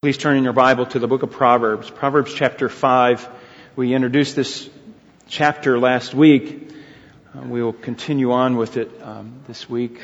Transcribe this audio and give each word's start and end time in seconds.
Please 0.00 0.16
turn 0.16 0.36
in 0.36 0.44
your 0.44 0.52
Bible 0.52 0.86
to 0.86 1.00
the 1.00 1.08
book 1.08 1.24
of 1.24 1.32
Proverbs, 1.32 1.90
Proverbs 1.90 2.32
chapter 2.32 2.68
5. 2.68 3.28
We 3.74 3.94
introduced 3.94 4.36
this 4.36 4.70
chapter 5.26 5.76
last 5.76 6.14
week. 6.14 6.70
Uh, 7.36 7.40
we 7.40 7.60
will 7.60 7.72
continue 7.72 8.30
on 8.30 8.56
with 8.56 8.76
it 8.76 8.92
um, 9.02 9.40
this 9.48 9.68
week. 9.68 10.00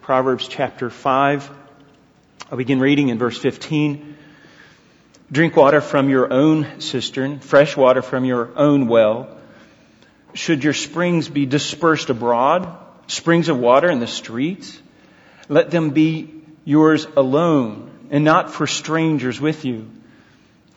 Proverbs 0.00 0.48
chapter 0.48 0.88
5. 0.88 1.50
I'll 2.50 2.56
begin 2.56 2.80
reading 2.80 3.10
in 3.10 3.18
verse 3.18 3.36
15. 3.36 4.16
Drink 5.30 5.56
water 5.56 5.82
from 5.82 6.08
your 6.08 6.32
own 6.32 6.80
cistern, 6.80 7.38
fresh 7.40 7.76
water 7.76 8.00
from 8.00 8.24
your 8.24 8.48
own 8.56 8.88
well. 8.88 9.36
Should 10.32 10.64
your 10.64 10.72
springs 10.72 11.28
be 11.28 11.44
dispersed 11.44 12.08
abroad, 12.08 12.66
springs 13.08 13.50
of 13.50 13.58
water 13.58 13.90
in 13.90 14.00
the 14.00 14.06
streets, 14.06 14.80
let 15.50 15.70
them 15.70 15.90
be 15.90 16.32
yours 16.64 17.06
alone 17.14 17.90
and 18.14 18.22
not 18.22 18.52
for 18.52 18.68
strangers 18.68 19.40
with 19.40 19.64
you. 19.64 19.90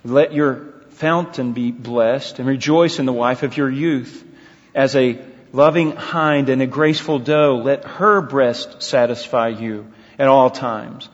Let 0.04 0.34
your 0.34 0.74
fountain 0.90 1.54
be 1.54 1.70
blessed 1.70 2.40
and 2.40 2.48
rejoice 2.48 2.98
in 2.98 3.06
the 3.06 3.14
wife 3.14 3.44
of 3.44 3.56
your 3.56 3.70
youth. 3.70 4.26
As 4.74 4.96
a 4.96 5.20
loving 5.54 5.92
hind 5.92 6.50
and 6.50 6.64
a 6.64 6.66
graceful 6.66 7.20
doe, 7.20 7.62
let 7.64 7.86
her 7.86 8.22
breast 8.22 8.82
satisfy 8.82 9.50
you 9.50 9.86
at 10.18 10.28
all 10.28 10.50
times. 10.50 11.10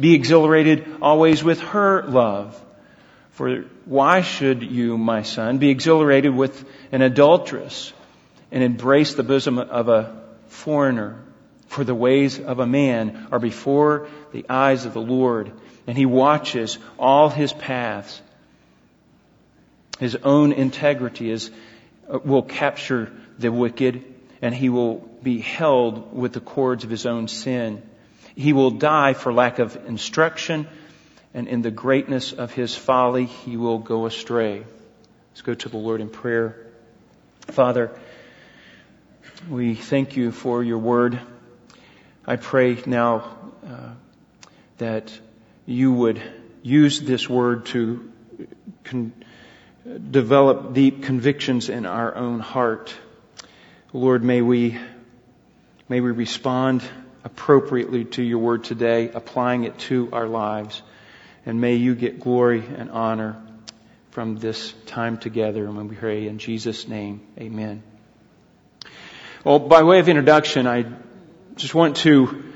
Be 0.00 0.14
exhilarated 0.14 0.96
always 1.02 1.44
with 1.44 1.60
her 1.60 2.04
love. 2.04 2.58
For 3.32 3.66
why 3.84 4.22
should 4.22 4.62
you, 4.62 4.96
my 4.96 5.24
son, 5.24 5.58
be 5.58 5.68
exhilarated 5.68 6.34
with 6.34 6.64
an 6.90 7.02
adulteress 7.02 7.92
and 8.50 8.62
embrace 8.62 9.12
the 9.12 9.22
bosom 9.22 9.58
of 9.58 9.90
a 9.90 10.22
foreigner? 10.48 11.22
For 11.68 11.84
the 11.84 11.94
ways 11.94 12.40
of 12.40 12.60
a 12.60 12.66
man 12.66 13.28
are 13.30 13.38
before 13.38 14.08
the 14.32 14.46
eyes 14.48 14.86
of 14.86 14.94
the 14.94 15.00
Lord, 15.00 15.52
and 15.86 15.96
he 15.96 16.06
watches 16.06 16.78
all 16.98 17.28
his 17.28 17.52
paths. 17.52 18.20
His 19.98 20.16
own 20.16 20.52
integrity 20.52 21.30
is, 21.30 21.50
uh, 22.12 22.18
will 22.18 22.42
capture 22.42 23.12
the 23.38 23.52
wicked, 23.52 24.04
and 24.42 24.54
he 24.54 24.68
will 24.68 24.96
be 25.22 25.40
held 25.40 26.14
with 26.14 26.32
the 26.32 26.40
cords 26.40 26.84
of 26.84 26.90
his 26.90 27.06
own 27.06 27.28
sin. 27.28 27.82
He 28.34 28.52
will 28.52 28.70
die 28.70 29.14
for 29.14 29.32
lack 29.32 29.58
of 29.58 29.76
instruction, 29.86 30.66
and 31.32 31.48
in 31.48 31.62
the 31.62 31.70
greatness 31.70 32.32
of 32.32 32.52
his 32.52 32.74
folly, 32.74 33.26
he 33.26 33.56
will 33.56 33.78
go 33.78 34.06
astray. 34.06 34.64
Let's 35.30 35.42
go 35.42 35.54
to 35.54 35.68
the 35.68 35.76
Lord 35.76 36.00
in 36.00 36.08
prayer. 36.08 36.66
Father, 37.48 37.90
we 39.48 39.74
thank 39.74 40.16
you 40.16 40.32
for 40.32 40.64
your 40.64 40.78
word. 40.78 41.20
I 42.26 42.36
pray 42.36 42.82
now 42.86 43.36
uh, 43.66 43.90
that 44.78 45.12
you 45.66 45.92
would 45.92 46.22
use 46.62 47.00
this 47.00 47.28
word 47.28 47.66
to 47.66 48.10
con- 48.84 49.12
develop 50.10 50.72
deep 50.72 51.02
convictions 51.02 51.68
in 51.68 51.86
our 51.86 52.14
own 52.14 52.40
heart. 52.40 52.94
Lord, 53.92 54.24
may 54.24 54.42
we, 54.42 54.78
may 55.88 56.00
we 56.00 56.10
respond 56.12 56.82
appropriately 57.24 58.04
to 58.04 58.22
your 58.22 58.38
word 58.38 58.64
today, 58.64 59.10
applying 59.10 59.64
it 59.64 59.78
to 59.78 60.08
our 60.12 60.28
lives. 60.28 60.82
And 61.44 61.60
may 61.60 61.74
you 61.74 61.94
get 61.94 62.20
glory 62.20 62.64
and 62.64 62.90
honor 62.90 63.40
from 64.10 64.36
this 64.36 64.72
time 64.86 65.18
together. 65.18 65.64
And 65.64 65.76
when 65.76 65.88
we 65.88 65.96
pray 65.96 66.26
in 66.26 66.38
Jesus' 66.38 66.88
name, 66.88 67.20
amen. 67.38 67.82
Well, 69.44 69.58
by 69.58 69.82
way 69.82 69.98
of 70.00 70.08
introduction, 70.08 70.66
I 70.66 70.86
just 71.56 71.74
want 71.74 71.96
to 71.98 72.52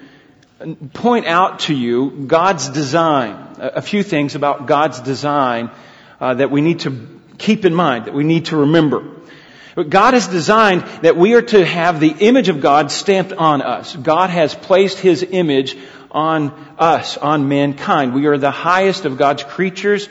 point 0.93 1.27
out 1.27 1.61
to 1.61 1.75
you 1.75 2.27
God's 2.27 2.69
design, 2.69 3.57
a 3.59 3.83
few 3.83 4.03
things 4.03 4.35
about 4.35 4.67
God's 4.67 5.01
design 5.01 5.71
uh, 6.21 6.35
that 6.35 6.51
we 6.51 6.61
need 6.61 6.81
to 6.81 7.21
keep 7.39 7.65
in 7.65 7.75
mind, 7.75 8.05
that 8.05 8.15
we 8.15 8.25
need 8.25 8.47
to 8.47 8.57
remember. 8.59 9.05
But 9.75 9.89
God 9.89 10.15
has 10.15 10.29
designed 10.29 10.83
that 11.03 11.17
we 11.17 11.35
are 11.35 11.43
to 11.43 11.65
have 11.65 12.01
the 12.01 12.11
image 12.11 12.49
of 12.49 12.61
God 12.61 12.91
stamped 12.91 13.33
on 13.33 13.63
us. 13.63 13.97
God 13.97 14.29
has 14.29 14.55
placed 14.55 14.99
His 14.99 15.23
image 15.23 15.77
on 16.11 16.51
us, 16.79 17.17
on 17.17 17.49
mankind. 17.49 18.13
We 18.13 18.27
are 18.27 18.37
the 18.37 18.51
highest 18.51 19.05
of 19.05 19.17
God's 19.17 19.45
creatures. 19.45 20.09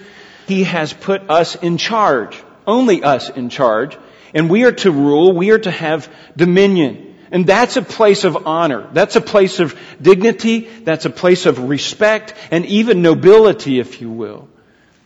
He 0.47 0.63
has 0.63 0.93
put 0.93 1.29
us 1.29 1.55
in 1.55 1.77
charge, 1.77 2.41
only 2.65 3.03
us 3.03 3.29
in 3.29 3.49
charge, 3.49 3.97
and 4.33 4.49
we 4.49 4.63
are 4.63 4.71
to 4.71 4.91
rule, 4.91 5.33
we 5.33 5.51
are 5.51 5.59
to 5.59 5.71
have 5.71 6.11
dominion. 6.35 7.08
And 7.31 7.45
that's 7.45 7.77
a 7.77 7.81
place 7.81 8.23
of 8.23 8.47
honor. 8.47 8.89
That's 8.91 9.15
a 9.15 9.21
place 9.21 9.59
of 9.59 9.79
dignity. 10.01 10.61
That's 10.61 11.05
a 11.05 11.09
place 11.09 11.45
of 11.45 11.69
respect 11.69 12.33
and 12.51 12.65
even 12.65 13.01
nobility, 13.01 13.79
if 13.79 14.01
you 14.01 14.09
will. 14.09 14.49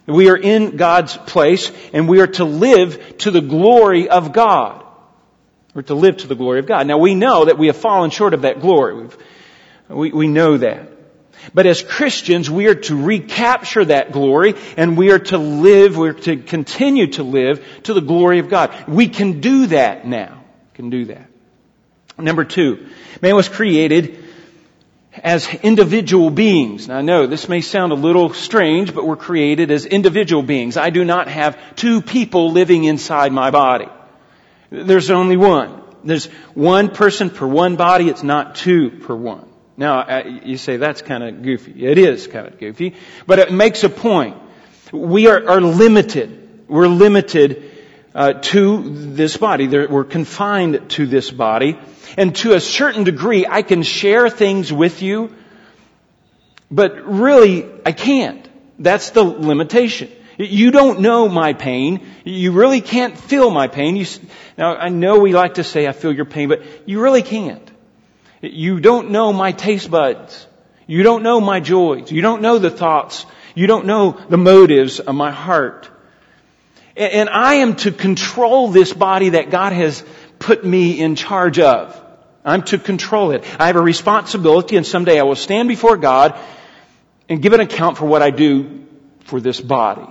We 0.06 0.30
are 0.30 0.38
in 0.38 0.76
God's 0.76 1.16
place 1.16 1.72
and 1.94 2.10
we 2.10 2.20
are 2.20 2.28
to 2.28 2.46
live 2.46 3.18
to 3.20 3.32
the 3.32 3.42
glory 3.42 4.10
of 4.10 4.34
God. 4.34 4.84
We're 5.74 5.84
to 5.84 5.96
live 5.96 6.18
to 6.18 6.28
the 6.28 6.36
glory 6.36 6.60
of 6.60 6.68
God. 6.68 6.88
Now 6.88 6.98
we 6.98 7.16
know 7.16 7.46
that 7.46 7.58
we 7.58 7.68
have 7.68 7.78
fallen 7.78 8.10
short 8.10 8.34
of 8.34 8.44
that 8.44 8.62
glory. 8.62 8.96
We've, 8.96 9.18
we, 9.90 10.12
we 10.12 10.28
know 10.28 10.58
that. 10.58 10.90
But 11.54 11.66
as 11.66 11.82
Christians, 11.82 12.50
we 12.50 12.68
are 12.68 12.76
to 12.76 12.96
recapture 12.96 13.84
that 13.86 14.12
glory 14.12 14.56
and 14.78 14.98
we 14.98 15.12
are 15.12 15.20
to 15.20 15.38
live, 15.38 15.98
we're 15.98 16.14
to 16.14 16.38
continue 16.38 17.08
to 17.14 17.24
live 17.24 17.66
to 17.84 17.94
the 17.94 18.02
glory 18.02 18.40
of 18.40 18.50
God. 18.50 18.88
We 18.88 19.10
can 19.10 19.42
do 19.42 19.68
that 19.68 20.06
now. 20.06 20.44
We 20.72 20.76
can 20.76 20.90
do 20.90 21.06
that. 21.06 21.33
Number 22.18 22.44
two, 22.44 22.88
man 23.22 23.36
was 23.36 23.50
created 23.50 24.24
as 25.24 25.48
individual 25.48 26.30
beings. 26.30 26.88
Now 26.88 26.98
I 26.98 27.02
know 27.02 27.28
this 27.28 27.50
may 27.50 27.62
sound 27.62 27.92
a 27.92 27.96
little 27.96 28.34
strange, 28.34 28.94
but 28.94 29.06
we're 29.06 29.16
created 29.16 29.72
as 29.72 29.86
individual 29.86 30.44
beings. 30.44 30.78
I 30.78 30.90
do 30.90 31.04
not 31.06 31.28
have 31.28 31.58
two 31.76 32.02
people 32.02 32.52
living 32.52 32.84
inside 32.84 33.32
my 33.32 33.52
body. 33.52 33.88
There's 34.70 35.10
only 35.10 35.38
one. 35.38 35.82
There's 36.04 36.26
one 36.54 36.90
person 36.90 37.30
per 37.30 37.48
one 37.48 37.76
body. 37.76 38.10
It's 38.10 38.24
not 38.24 38.56
two 38.56 38.90
per 38.90 39.16
one. 39.16 39.48
Now, 39.78 40.00
uh, 40.00 40.24
you 40.44 40.58
say 40.58 40.78
that's 40.78 41.02
kind 41.02 41.24
of 41.24 41.42
goofy. 41.42 41.86
It 41.86 41.98
is 41.98 42.28
kind 42.28 42.48
of 42.48 42.60
goofy, 42.60 42.96
but 43.26 43.40
it 43.40 43.52
makes 43.52 43.84
a 43.84 43.90
point. 43.90 44.38
We 44.92 45.28
are, 45.28 45.50
are 45.50 45.62
limited. 45.62 46.66
We're 46.68 46.88
limited 46.88 47.72
uh, 48.16 48.34
to 48.34 48.84
this 49.16 49.38
body. 49.38 49.68
we're 49.68 50.04
confined 50.04 50.90
to 50.92 51.06
this 51.06 51.32
body. 51.32 51.80
And 52.18 52.36
to 52.38 52.54
a 52.54 52.60
certain 52.60 53.04
degree, 53.04 53.46
I 53.48 53.64
can 53.64 53.84
share 53.84 54.30
things 54.30 54.72
with 54.72 55.02
you, 55.02 55.34
but 56.70 57.06
really, 57.06 57.68
I 57.86 57.92
can't. 57.92 58.48
That's 58.78 59.12
the 59.12 59.24
limitation. 59.24 60.12
You 60.38 60.72
don't 60.72 61.02
know 61.02 61.30
my 61.30 61.54
pain. 61.54 62.06
You 62.24 62.52
really 62.52 62.82
can't 62.82 63.18
feel 63.18 63.50
my 63.52 63.68
pain. 63.68 63.96
You, 63.96 64.06
now, 64.58 64.76
I 64.76 64.90
know 64.90 65.20
we 65.20 65.34
like 65.34 65.56
to 65.56 65.64
say, 65.64 65.88
I 65.88 65.92
feel 65.92 66.12
your 66.12 66.26
pain, 66.26 66.50
but 66.50 66.64
you 66.88 67.02
really 67.02 67.22
can't. 67.22 67.72
You 68.42 68.80
don't 68.80 69.12
know 69.12 69.32
my 69.32 69.52
taste 69.52 69.90
buds. 69.90 70.48
You 70.86 71.04
don't 71.04 71.24
know 71.24 71.40
my 71.40 71.60
joys. 71.60 72.12
You 72.12 72.22
don't 72.22 72.42
know 72.42 72.60
the 72.60 72.72
thoughts. 72.72 73.26
You 73.56 73.68
don't 73.68 73.86
know 73.86 74.20
the 74.30 74.38
motives 74.38 75.00
of 75.00 75.16
my 75.16 75.32
heart. 75.32 75.90
And 76.96 77.30
I 77.30 77.56
am 77.56 77.76
to 77.78 77.92
control 77.92 78.68
this 78.68 78.94
body 78.94 79.30
that 79.30 79.50
God 79.50 79.74
has 79.74 80.04
put 80.40 80.64
me 80.64 81.00
in 81.00 81.16
charge 81.16 81.60
of. 81.60 82.00
I'm 82.46 82.64
to 82.64 82.78
control 82.78 83.32
it. 83.32 83.44
I 83.60 83.68
have 83.68 83.76
a 83.76 83.82
responsibility 83.82 84.76
and 84.76 84.86
someday 84.86 85.20
I 85.20 85.24
will 85.24 85.36
stand 85.36 85.70
before 85.70 85.98
God 85.98 86.38
and 87.30 87.42
give 87.42 87.54
an 87.54 87.62
account 87.62 87.98
for 87.98 88.06
what 88.06 88.22
I 88.22 88.30
do 88.30 88.86
for 89.22 89.40
this 89.40 89.60
body. 89.60 90.06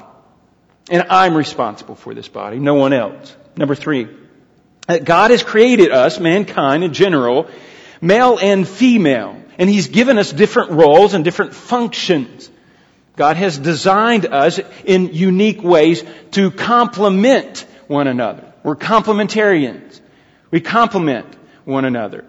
And 0.91 1.04
I'm 1.10 1.37
responsible 1.37 1.94
for 1.94 2.15
this 2.15 2.28
body, 2.28 2.59
no 2.59 2.75
one 2.75 2.93
else. 2.93 3.37
Number 3.56 3.75
three, 3.75 4.09
God 5.04 5.31
has 5.31 5.43
created 5.43 5.93
us, 5.93 6.19
mankind 6.19 6.82
in 6.82 6.93
general, 6.93 7.49
male 8.00 8.38
and 8.38 8.66
female, 8.66 9.41
and 9.59 9.70
He's 9.70 9.88
given 9.88 10.19
us 10.19 10.32
different 10.32 10.72
roles 10.72 11.14
and 11.14 11.25
different 11.25 11.54
functions. 11.54 12.50
God 13.17 13.37
has 13.37 13.59
designed 13.59 14.27
us 14.27 14.59
in 14.85 15.12
unique 15.12 15.62
ways 15.62 16.03
to 16.32 16.50
complement 16.50 17.67
one 17.87 18.06
another. 18.06 18.53
We're 18.62 18.76
complementarians. 18.76 20.00
We 20.50 20.61
complement 20.61 21.26
one 21.64 21.85
another. 21.85 22.25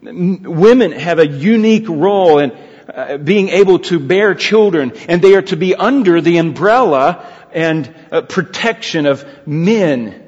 Women 0.00 0.92
have 0.92 1.18
a 1.18 1.26
unique 1.26 1.88
role 1.88 2.38
in 2.38 2.52
uh, 2.52 3.18
being 3.18 3.48
able 3.48 3.80
to 3.80 3.98
bear 3.98 4.34
children, 4.34 4.92
and 5.08 5.20
they 5.20 5.34
are 5.34 5.42
to 5.42 5.56
be 5.56 5.74
under 5.74 6.20
the 6.20 6.38
umbrella 6.38 7.26
and 7.52 7.92
uh, 8.12 8.20
protection 8.22 9.06
of 9.06 9.26
men. 9.46 10.24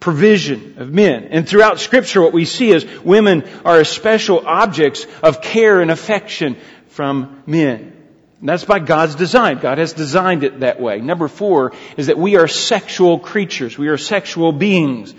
Provision 0.00 0.76
of 0.78 0.92
men. 0.92 1.28
And 1.30 1.48
throughout 1.48 1.80
scripture 1.80 2.22
what 2.22 2.32
we 2.32 2.44
see 2.44 2.70
is 2.70 2.84
women 3.00 3.48
are 3.64 3.84
special 3.84 4.46
objects 4.46 5.06
of 5.22 5.40
care 5.40 5.80
and 5.80 5.90
affection 5.90 6.56
from 6.88 7.42
men. 7.46 7.95
That's 8.42 8.64
by 8.64 8.80
God's 8.80 9.14
design. 9.14 9.58
God 9.58 9.78
has 9.78 9.94
designed 9.94 10.44
it 10.44 10.60
that 10.60 10.80
way. 10.80 11.00
Number 11.00 11.26
four 11.26 11.72
is 11.96 12.08
that 12.08 12.18
we 12.18 12.36
are 12.36 12.46
sexual 12.46 13.18
creatures. 13.18 13.78
We 13.78 13.88
are 13.88 13.96
sexual 13.96 14.52
beings. 14.52 15.14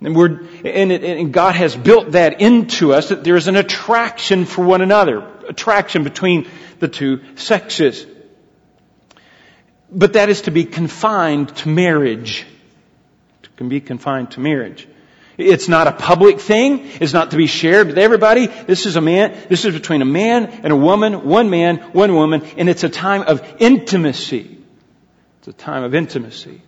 And, 0.00 0.14
we're, 0.14 0.42
and, 0.64 0.92
it, 0.92 1.02
and 1.02 1.32
God 1.32 1.54
has 1.56 1.74
built 1.74 2.12
that 2.12 2.40
into 2.40 2.92
us 2.92 3.08
that 3.08 3.24
there 3.24 3.36
is 3.36 3.48
an 3.48 3.56
attraction 3.56 4.44
for 4.44 4.64
one 4.64 4.80
another, 4.80 5.26
attraction 5.48 6.04
between 6.04 6.48
the 6.78 6.88
two 6.88 7.22
sexes. 7.36 8.06
but 9.90 10.12
that 10.12 10.28
is 10.28 10.42
to 10.42 10.50
be 10.50 10.64
confined 10.64 11.56
to 11.56 11.68
marriage. 11.68 12.46
It 13.42 13.56
can 13.56 13.68
be 13.68 13.80
confined 13.80 14.32
to 14.32 14.40
marriage. 14.40 14.86
It's 15.38 15.68
not 15.68 15.86
a 15.86 15.92
public 15.92 16.40
thing. 16.40 16.88
It's 17.00 17.12
not 17.12 17.32
to 17.32 17.36
be 17.36 17.46
shared 17.46 17.88
with 17.88 17.98
everybody. 17.98 18.46
This 18.46 18.86
is 18.86 18.96
a 18.96 19.00
man, 19.00 19.36
this 19.48 19.64
is 19.64 19.74
between 19.74 20.02
a 20.02 20.06
man 20.06 20.46
and 20.46 20.72
a 20.72 20.76
woman, 20.76 21.26
one 21.26 21.50
man, 21.50 21.76
one 21.92 22.14
woman, 22.14 22.42
and 22.56 22.68
it's 22.68 22.84
a 22.84 22.88
time 22.88 23.22
of 23.22 23.42
intimacy. 23.58 24.58
It's 25.38 25.48
a 25.48 25.52
time 25.52 25.84
of 25.84 25.94
intimacy. 25.94 26.62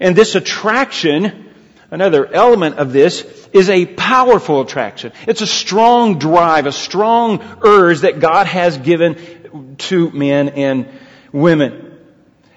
And 0.00 0.16
this 0.16 0.34
attraction, 0.34 1.50
another 1.90 2.26
element 2.26 2.78
of 2.78 2.92
this, 2.92 3.48
is 3.52 3.68
a 3.68 3.84
powerful 3.86 4.62
attraction. 4.62 5.12
It's 5.26 5.42
a 5.42 5.46
strong 5.46 6.18
drive, 6.18 6.66
a 6.66 6.72
strong 6.72 7.42
urge 7.62 8.00
that 8.00 8.20
God 8.20 8.46
has 8.46 8.78
given 8.78 9.76
to 9.78 10.10
men 10.10 10.50
and 10.50 10.88
women. 11.32 11.87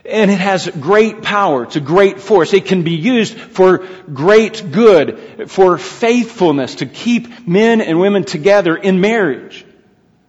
And 0.04 0.32
it 0.32 0.40
has 0.40 0.68
great 0.68 1.22
power. 1.22 1.64
It's 1.64 1.76
a 1.76 1.82
great 1.82 2.20
force. 2.20 2.54
It 2.54 2.66
can 2.66 2.84
be 2.84 2.96
used 2.96 3.38
for 3.38 3.86
great 4.12 4.72
good, 4.72 5.50
for 5.52 5.78
faithfulness, 5.78 6.76
to 6.76 6.88
keep 6.88 7.48
men 7.48 7.82
and 7.82 8.00
women 8.00 8.24
together 8.24 8.76
in 8.76 9.00
marriage. 9.00 9.64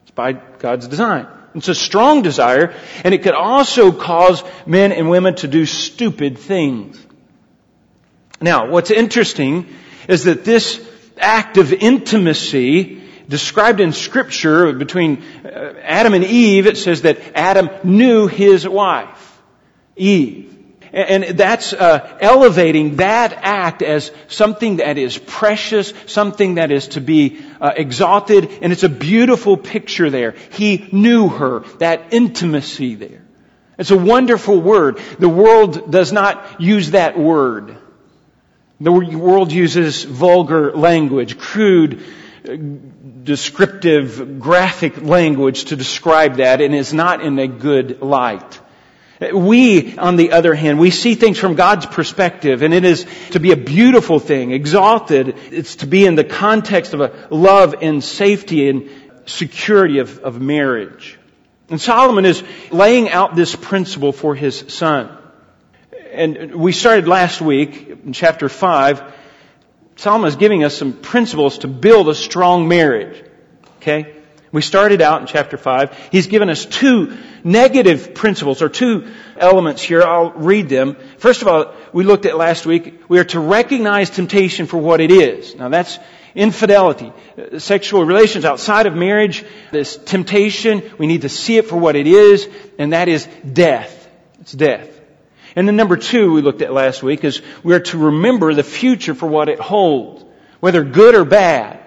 It's 0.03 0.11
by 0.11 0.33
God's 0.33 0.89
design. 0.89 1.27
It's 1.55 1.69
a 1.69 1.75
strong 1.75 2.23
desire, 2.23 2.75
and 3.05 3.15
it 3.15 3.23
could 3.23 3.35
also 3.35 3.93
cause 3.93 4.43
men 4.67 4.93
and 4.93 5.11
women 5.11 5.35
to 5.37 5.49
do 5.49 5.67
stupid 5.67 6.39
things. 6.39 6.99
Now, 8.41 8.71
what's 8.71 8.91
interesting 8.91 9.69
is 10.09 10.25
that 10.25 10.45
this 10.45 10.87
act 11.19 11.59
of 11.59 11.73
intimacy 11.73 13.03
described 13.29 13.81
in 13.81 13.93
scripture 13.93 14.73
between 14.73 15.23
uh, 15.45 15.75
Adam 15.83 16.15
and 16.15 16.25
Eve, 16.25 16.67
it 16.67 16.77
says 16.77 17.03
that 17.03 17.19
Adam 17.35 17.71
knew 17.85 18.27
his 18.27 18.69
wife. 18.69 19.22
Eve. 19.97 20.53
And 20.93 21.25
that's 21.39 21.73
uh, 21.73 22.19
elevating 22.21 22.97
that 22.97 23.33
act 23.33 23.81
as 23.81 24.11
something 24.29 24.77
that 24.77 24.99
is 24.99 25.17
precious, 25.17 25.95
something 26.07 26.57
that 26.57 26.71
is 26.71 26.89
to 26.89 27.01
be 27.01 27.41
uh, 27.63 27.73
exalted, 27.75 28.59
and 28.61 28.75
it's 28.75 28.83
a 28.83 28.91
beautiful 28.91 29.57
picture 29.57 30.11
there. 30.11 30.35
He 30.53 30.87
knew 30.93 31.31
her, 31.31 31.61
that 31.79 32.13
intimacy 32.13 32.95
there. 32.95 33.23
It's 33.79 33.91
a 33.91 33.97
wonderful 33.97 34.61
word. 34.61 34.99
The 35.19 35.31
world 35.31 35.91
does 35.91 36.13
not 36.13 36.61
use 36.61 36.91
that 36.91 37.19
word. 37.19 37.79
The 38.79 38.93
world 38.93 39.51
uses 39.51 40.05
vulgar 40.05 40.73
language, 40.77 41.39
crude, 41.39 42.03
uh, 42.47 42.57
descriptive, 43.23 44.41
graphic 44.41 45.01
language 45.01 45.67
to 45.67 45.77
describe 45.77 46.37
that, 46.37 46.61
and 46.61 46.75
is 46.75 46.93
not 46.93 47.23
in 47.23 47.39
a 47.39 47.49
good 47.49 48.03
light. 48.03 48.61
We, 49.31 49.97
on 49.99 50.17
the 50.17 50.33
other 50.33 50.55
hand, 50.55 50.79
we 50.79 50.91
see 50.91 51.15
things 51.15 51.39
from 51.39 51.55
God's 51.55 51.87
perspective, 51.87 52.63
and 52.63 52.75
it 52.75 52.85
is 52.85 53.07
to 53.31 53.41
be 53.41 53.53
a 53.53 53.57
beautiful 53.57 54.19
thing, 54.19 54.51
exalted. 54.51 55.37
It's 55.51 55.77
to 55.77 55.87
be 55.87 56.07
in 56.07 56.17
the 56.17 56.25
context 56.25 56.93
of 56.95 57.01
a 57.01 57.29
love 57.31 57.77
and 57.83 58.03
safety 58.03 58.69
and 58.69 58.91
security 59.27 59.99
of, 59.99 60.19
of 60.21 60.41
marriage. 60.41 61.19
And 61.69 61.81
Solomon 61.81 62.25
is 62.25 62.43
laying 62.71 63.11
out 63.11 63.37
this 63.37 63.55
principle 63.55 64.13
for 64.13 64.35
his 64.35 64.65
son. 64.69 65.17
And 66.13 66.57
we 66.57 66.73
started 66.73 67.07
last 67.07 67.41
week 67.41 67.89
in 68.05 68.13
chapter 68.13 68.49
5. 68.49 69.03
Solomon 69.97 70.29
is 70.29 70.37
giving 70.37 70.65
us 70.65 70.77
some 70.77 70.93
principles 70.93 71.59
to 71.59 71.69
build 71.69 72.09
a 72.09 72.15
strong 72.15 72.67
marriage. 72.67 73.23
Okay? 73.77 74.22
We 74.53 74.61
started 74.61 75.01
out 75.01 75.23
in 75.23 75.27
chapter 75.27 75.57
5. 75.57 76.11
He's 76.13 76.27
given 76.27 76.51
us 76.51 76.67
two 76.67 77.17
negative 77.43 78.15
principles 78.15 78.61
or 78.61 78.69
two 78.69 79.11
elements 79.39 79.83
here. 79.83 80.03
I'll 80.03 80.31
read 80.31 80.69
them. 80.69 80.97
First 81.17 81.41
of 81.41 81.49
all, 81.49 81.75
we 81.93 82.05
looked 82.05 82.27
at 82.27 82.37
last 82.37 82.67
week, 82.67 83.03
we 83.09 83.19
are 83.19 83.25
to 83.25 83.41
recognize 83.41 84.11
temptation 84.11 84.67
for 84.67 84.77
what 84.77 85.01
it 85.01 85.11
is. 85.11 85.55
Now 85.55 85.71
that's 85.71 85.99
infidelity, 86.35 87.13
sexual 87.59 88.05
relations 88.05 88.45
outside 88.45 88.87
of 88.87 88.95
marriage, 88.95 89.45
this 89.71 89.97
temptation, 89.97 90.83
we 90.99 91.07
need 91.07 91.23
to 91.23 91.29
see 91.29 91.57
it 91.57 91.67
for 91.67 91.77
what 91.77 91.97
it 91.97 92.07
is, 92.07 92.49
and 92.79 92.93
that 92.93 93.09
is 93.09 93.27
death. 93.51 94.09
It's 94.41 94.53
death. 94.53 94.89
And 95.55 95.69
then 95.69 95.77
number 95.77 95.97
two 95.97 96.33
we 96.33 96.43
looked 96.43 96.63
at 96.63 96.73
last 96.73 97.03
week 97.03 97.25
is 97.25 97.43
we 97.63 97.75
are 97.75 97.81
to 97.81 97.99
remember 97.99 98.55
the 98.55 98.63
future 98.63 99.15
for 99.15 99.27
what 99.27 99.49
it 99.49 99.61
holds, 99.61 100.25
whether 100.61 100.85
good 100.85 101.15
or 101.15 101.25
bad. 101.25 101.81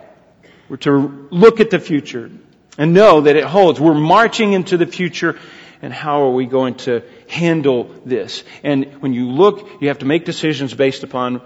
We're 0.69 0.77
to 0.77 1.27
look 1.31 1.59
at 1.59 1.69
the 1.69 1.79
future, 1.79 2.31
and 2.77 2.93
know 2.93 3.21
that 3.21 3.35
it 3.35 3.45
holds. 3.45 3.79
We're 3.79 3.93
marching 3.93 4.53
into 4.53 4.77
the 4.77 4.85
future 4.85 5.39
and 5.81 5.93
how 5.93 6.23
are 6.23 6.31
we 6.31 6.45
going 6.45 6.75
to 6.75 7.03
handle 7.27 7.93
this? 8.05 8.43
And 8.63 9.01
when 9.01 9.13
you 9.13 9.29
look, 9.29 9.81
you 9.81 9.89
have 9.89 9.99
to 9.99 10.05
make 10.05 10.25
decisions 10.25 10.73
based 10.73 11.03
upon 11.03 11.41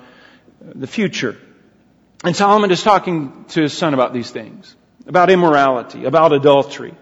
the 0.61 0.87
future. 0.87 1.37
And 2.23 2.35
Solomon 2.35 2.71
is 2.71 2.83
talking 2.83 3.45
to 3.49 3.61
his 3.61 3.73
son 3.73 3.93
about 3.93 4.13
these 4.13 4.29
things. 4.29 4.75
About 5.07 5.29
immorality, 5.29 6.05
about 6.05 6.33
adultery, 6.33 6.93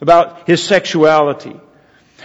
about 0.00 0.48
his 0.48 0.62
sexuality, 0.62 1.54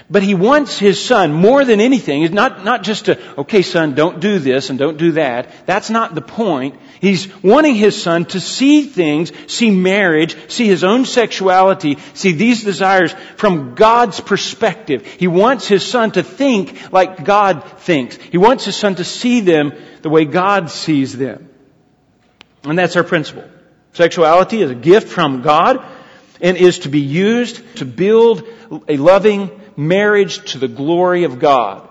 but 0.09 0.23
he 0.23 0.33
wants 0.33 0.77
his 0.77 1.03
son 1.03 1.31
more 1.31 1.63
than 1.63 1.79
anything, 1.79 2.23
is 2.23 2.31
not, 2.31 2.63
not 2.63 2.83
just 2.83 3.05
to, 3.05 3.39
okay 3.39 3.61
son, 3.61 3.95
don't 3.95 4.19
do 4.19 4.39
this 4.39 4.69
and 4.69 4.77
don't 4.77 4.97
do 4.97 5.13
that. 5.13 5.65
That's 5.65 5.89
not 5.89 6.15
the 6.15 6.21
point. 6.21 6.79
He's 6.99 7.27
wanting 7.41 7.75
his 7.75 8.01
son 8.01 8.25
to 8.25 8.39
see 8.39 8.83
things, 8.83 9.31
see 9.47 9.69
marriage, 9.69 10.35
see 10.49 10.67
his 10.67 10.83
own 10.83 11.05
sexuality, 11.05 11.97
see 12.13 12.33
these 12.33 12.63
desires 12.63 13.13
from 13.37 13.75
God's 13.75 14.19
perspective. 14.19 15.05
He 15.05 15.27
wants 15.27 15.67
his 15.67 15.85
son 15.85 16.11
to 16.11 16.23
think 16.23 16.91
like 16.91 17.23
God 17.23 17.63
thinks. 17.79 18.17
He 18.17 18.37
wants 18.37 18.65
his 18.65 18.75
son 18.75 18.95
to 18.95 19.03
see 19.03 19.41
them 19.41 19.73
the 20.01 20.09
way 20.09 20.25
God 20.25 20.69
sees 20.69 21.17
them. 21.17 21.49
And 22.63 22.77
that's 22.77 22.95
our 22.95 23.03
principle. 23.03 23.45
Sexuality 23.93 24.61
is 24.61 24.71
a 24.71 24.75
gift 24.75 25.09
from 25.09 25.41
God 25.41 25.83
and 26.39 26.57
is 26.57 26.79
to 26.79 26.89
be 26.89 27.01
used 27.01 27.77
to 27.77 27.85
build 27.85 28.43
a 28.87 28.97
loving, 28.97 29.60
marriage 29.87 30.51
to 30.51 30.57
the 30.57 30.67
glory 30.67 31.23
of 31.23 31.39
God. 31.39 31.87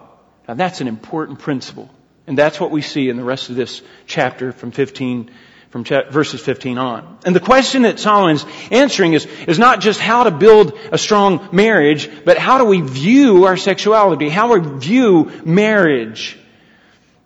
Now 0.46 0.54
that's 0.54 0.80
an 0.80 0.88
important 0.88 1.40
principle. 1.40 1.90
And 2.26 2.38
that's 2.38 2.60
what 2.60 2.70
we 2.70 2.82
see 2.82 3.08
in 3.08 3.16
the 3.16 3.24
rest 3.24 3.50
of 3.50 3.56
this 3.56 3.82
chapter 4.06 4.52
from 4.52 4.70
15, 4.70 5.30
from 5.70 5.84
verses 5.84 6.40
15 6.40 6.78
on. 6.78 7.18
And 7.24 7.34
the 7.34 7.40
question 7.40 7.82
that 7.82 7.98
Solomon's 7.98 8.44
answering 8.70 9.14
is, 9.14 9.26
is 9.48 9.58
not 9.58 9.80
just 9.80 9.98
how 9.98 10.24
to 10.24 10.30
build 10.30 10.78
a 10.92 10.98
strong 10.98 11.48
marriage, 11.52 12.08
but 12.24 12.38
how 12.38 12.58
do 12.58 12.66
we 12.66 12.80
view 12.80 13.46
our 13.46 13.56
sexuality? 13.56 14.28
How 14.28 14.52
we 14.56 14.78
view 14.78 15.32
marriage? 15.44 16.38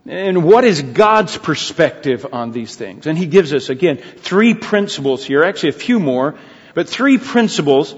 And 0.07 0.45
what 0.45 0.65
is 0.65 0.83
God's 0.83 1.37
perspective 1.37 2.27
on 2.33 2.53
these 2.53 2.77
things? 2.77 3.07
And 3.07 3.19
he 3.19 3.27
gives 3.27 3.53
us, 3.53 3.71
again, 3.71 3.99
three 3.99 4.55
principles 4.55 5.25
here, 5.25 5.43
actually 5.43 5.71
a 5.71 5.73
few 5.73 5.99
more, 5.99 6.35
but 6.75 6.89
three 6.89 7.19
principles 7.19 7.95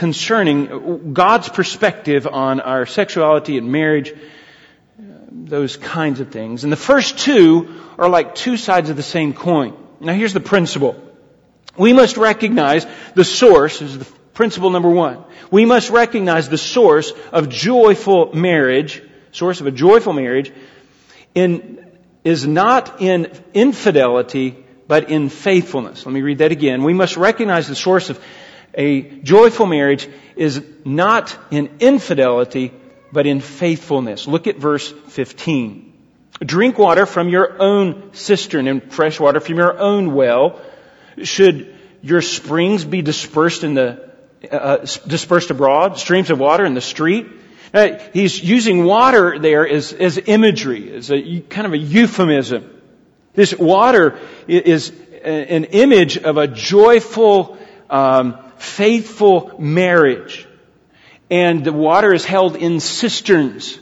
concerning 0.00 1.12
God's 1.12 1.50
perspective 1.50 2.26
on 2.26 2.60
our 2.60 2.86
sexuality 2.86 3.58
and 3.58 3.70
marriage, 3.70 4.14
those 5.30 5.76
kinds 5.76 6.20
of 6.20 6.30
things. 6.30 6.64
And 6.64 6.72
the 6.72 6.84
first 6.92 7.18
two 7.18 7.78
are 7.98 8.08
like 8.08 8.34
two 8.34 8.56
sides 8.56 8.88
of 8.88 8.96
the 8.96 9.02
same 9.02 9.34
coin. 9.34 9.76
Now 10.00 10.14
here's 10.14 10.32
the 10.32 10.40
principle. 10.40 10.96
We 11.76 11.92
must 11.92 12.16
recognize 12.16 12.86
the 13.14 13.24
source, 13.24 13.82
is 13.82 13.98
the 13.98 14.06
principle 14.32 14.70
number 14.70 14.88
one. 14.88 15.22
We 15.50 15.66
must 15.66 15.90
recognize 15.90 16.48
the 16.48 16.56
source 16.56 17.12
of 17.30 17.50
joyful 17.50 18.32
marriage, 18.32 19.02
source 19.32 19.60
of 19.60 19.66
a 19.66 19.70
joyful 19.70 20.14
marriage, 20.14 20.50
in, 21.34 21.86
is 22.24 22.46
not 22.46 23.02
in 23.02 23.30
infidelity, 23.52 24.64
but 24.88 25.10
in 25.10 25.28
faithfulness. 25.28 26.06
Let 26.06 26.14
me 26.14 26.22
read 26.22 26.38
that 26.38 26.52
again. 26.52 26.84
We 26.84 26.94
must 26.94 27.18
recognize 27.18 27.68
the 27.68 27.76
source 27.76 28.08
of 28.08 28.18
a 28.74 29.02
joyful 29.02 29.66
marriage 29.66 30.08
is 30.36 30.62
not 30.84 31.36
in 31.50 31.70
infidelity, 31.80 32.72
but 33.12 33.26
in 33.26 33.40
faithfulness. 33.40 34.26
Look 34.26 34.46
at 34.46 34.56
verse 34.56 34.90
15. 35.08 35.92
Drink 36.40 36.78
water 36.78 37.06
from 37.06 37.28
your 37.28 37.60
own 37.60 38.14
cistern 38.14 38.68
and 38.68 38.92
fresh 38.92 39.20
water 39.20 39.40
from 39.40 39.56
your 39.56 39.78
own 39.78 40.14
well. 40.14 40.60
Should 41.22 41.74
your 42.02 42.22
springs 42.22 42.84
be 42.84 43.02
dispersed 43.02 43.64
in 43.64 43.74
the 43.74 44.10
uh, 44.50 44.78
dispersed 45.06 45.50
abroad, 45.50 45.98
streams 45.98 46.30
of 46.30 46.38
water 46.38 46.64
in 46.64 46.74
the 46.74 46.80
street? 46.80 47.26
Uh, 47.72 47.98
he's 48.12 48.42
using 48.42 48.84
water 48.84 49.38
there 49.38 49.68
as, 49.68 49.92
as 49.92 50.18
imagery, 50.18 50.92
as 50.92 51.10
a 51.10 51.40
kind 51.40 51.66
of 51.66 51.72
a 51.72 51.78
euphemism. 51.78 52.68
This 53.34 53.56
water 53.56 54.18
is 54.48 54.92
an 55.22 55.64
image 55.64 56.18
of 56.18 56.36
a 56.36 56.48
joyful, 56.48 57.58
um, 57.88 58.38
faithful 58.60 59.54
marriage. 59.58 60.46
And 61.30 61.64
the 61.64 61.72
water 61.72 62.12
is 62.12 62.24
held 62.24 62.56
in 62.56 62.80
cisterns. 62.80 63.78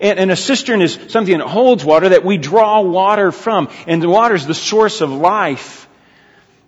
And, 0.00 0.18
and, 0.18 0.30
a 0.30 0.36
cistern 0.36 0.82
is 0.82 0.98
something 1.08 1.38
that 1.38 1.46
holds 1.46 1.84
water 1.84 2.10
that 2.10 2.24
we 2.24 2.38
draw 2.38 2.80
water 2.80 3.32
from. 3.32 3.68
And 3.88 4.00
the 4.00 4.08
water 4.08 4.34
is 4.34 4.46
the 4.46 4.54
source 4.54 5.00
of 5.00 5.10
life. 5.10 5.88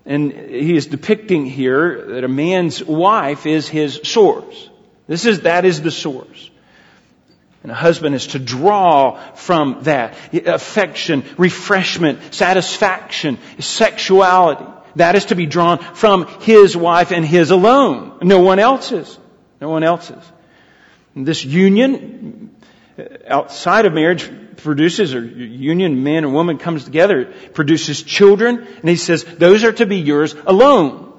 And 0.04 0.32
he 0.32 0.74
is 0.74 0.86
depicting 0.86 1.46
here 1.46 2.06
that 2.14 2.24
a 2.24 2.28
man's 2.28 2.82
wife 2.82 3.46
is 3.46 3.68
his 3.68 4.00
source. 4.02 4.70
This 5.06 5.26
is, 5.26 5.42
that 5.42 5.64
is 5.64 5.82
the 5.82 5.92
source. 5.92 6.50
And 7.62 7.70
a 7.70 7.76
husband 7.76 8.16
is 8.16 8.28
to 8.28 8.40
draw 8.40 9.20
from 9.34 9.82
that 9.82 10.16
affection, 10.32 11.24
refreshment, 11.36 12.34
satisfaction, 12.34 13.38
sexuality. 13.60 14.71
That 14.96 15.14
is 15.14 15.26
to 15.26 15.34
be 15.34 15.46
drawn 15.46 15.78
from 15.78 16.26
his 16.40 16.76
wife 16.76 17.12
and 17.12 17.24
his 17.24 17.50
alone. 17.50 18.18
No 18.22 18.40
one 18.40 18.58
else's. 18.58 19.18
No 19.60 19.70
one 19.70 19.82
else's. 19.82 20.22
And 21.14 21.26
this 21.26 21.44
union 21.44 22.54
uh, 22.98 23.04
outside 23.26 23.86
of 23.86 23.92
marriage 23.92 24.30
produces, 24.56 25.14
or 25.14 25.24
union, 25.24 26.02
man 26.02 26.24
and 26.24 26.34
woman 26.34 26.58
comes 26.58 26.84
together, 26.84 27.32
produces 27.54 28.02
children, 28.02 28.58
and 28.58 28.88
he 28.88 28.96
says, 28.96 29.24
those 29.24 29.64
are 29.64 29.72
to 29.72 29.86
be 29.86 29.98
yours 29.98 30.34
alone. 30.34 31.12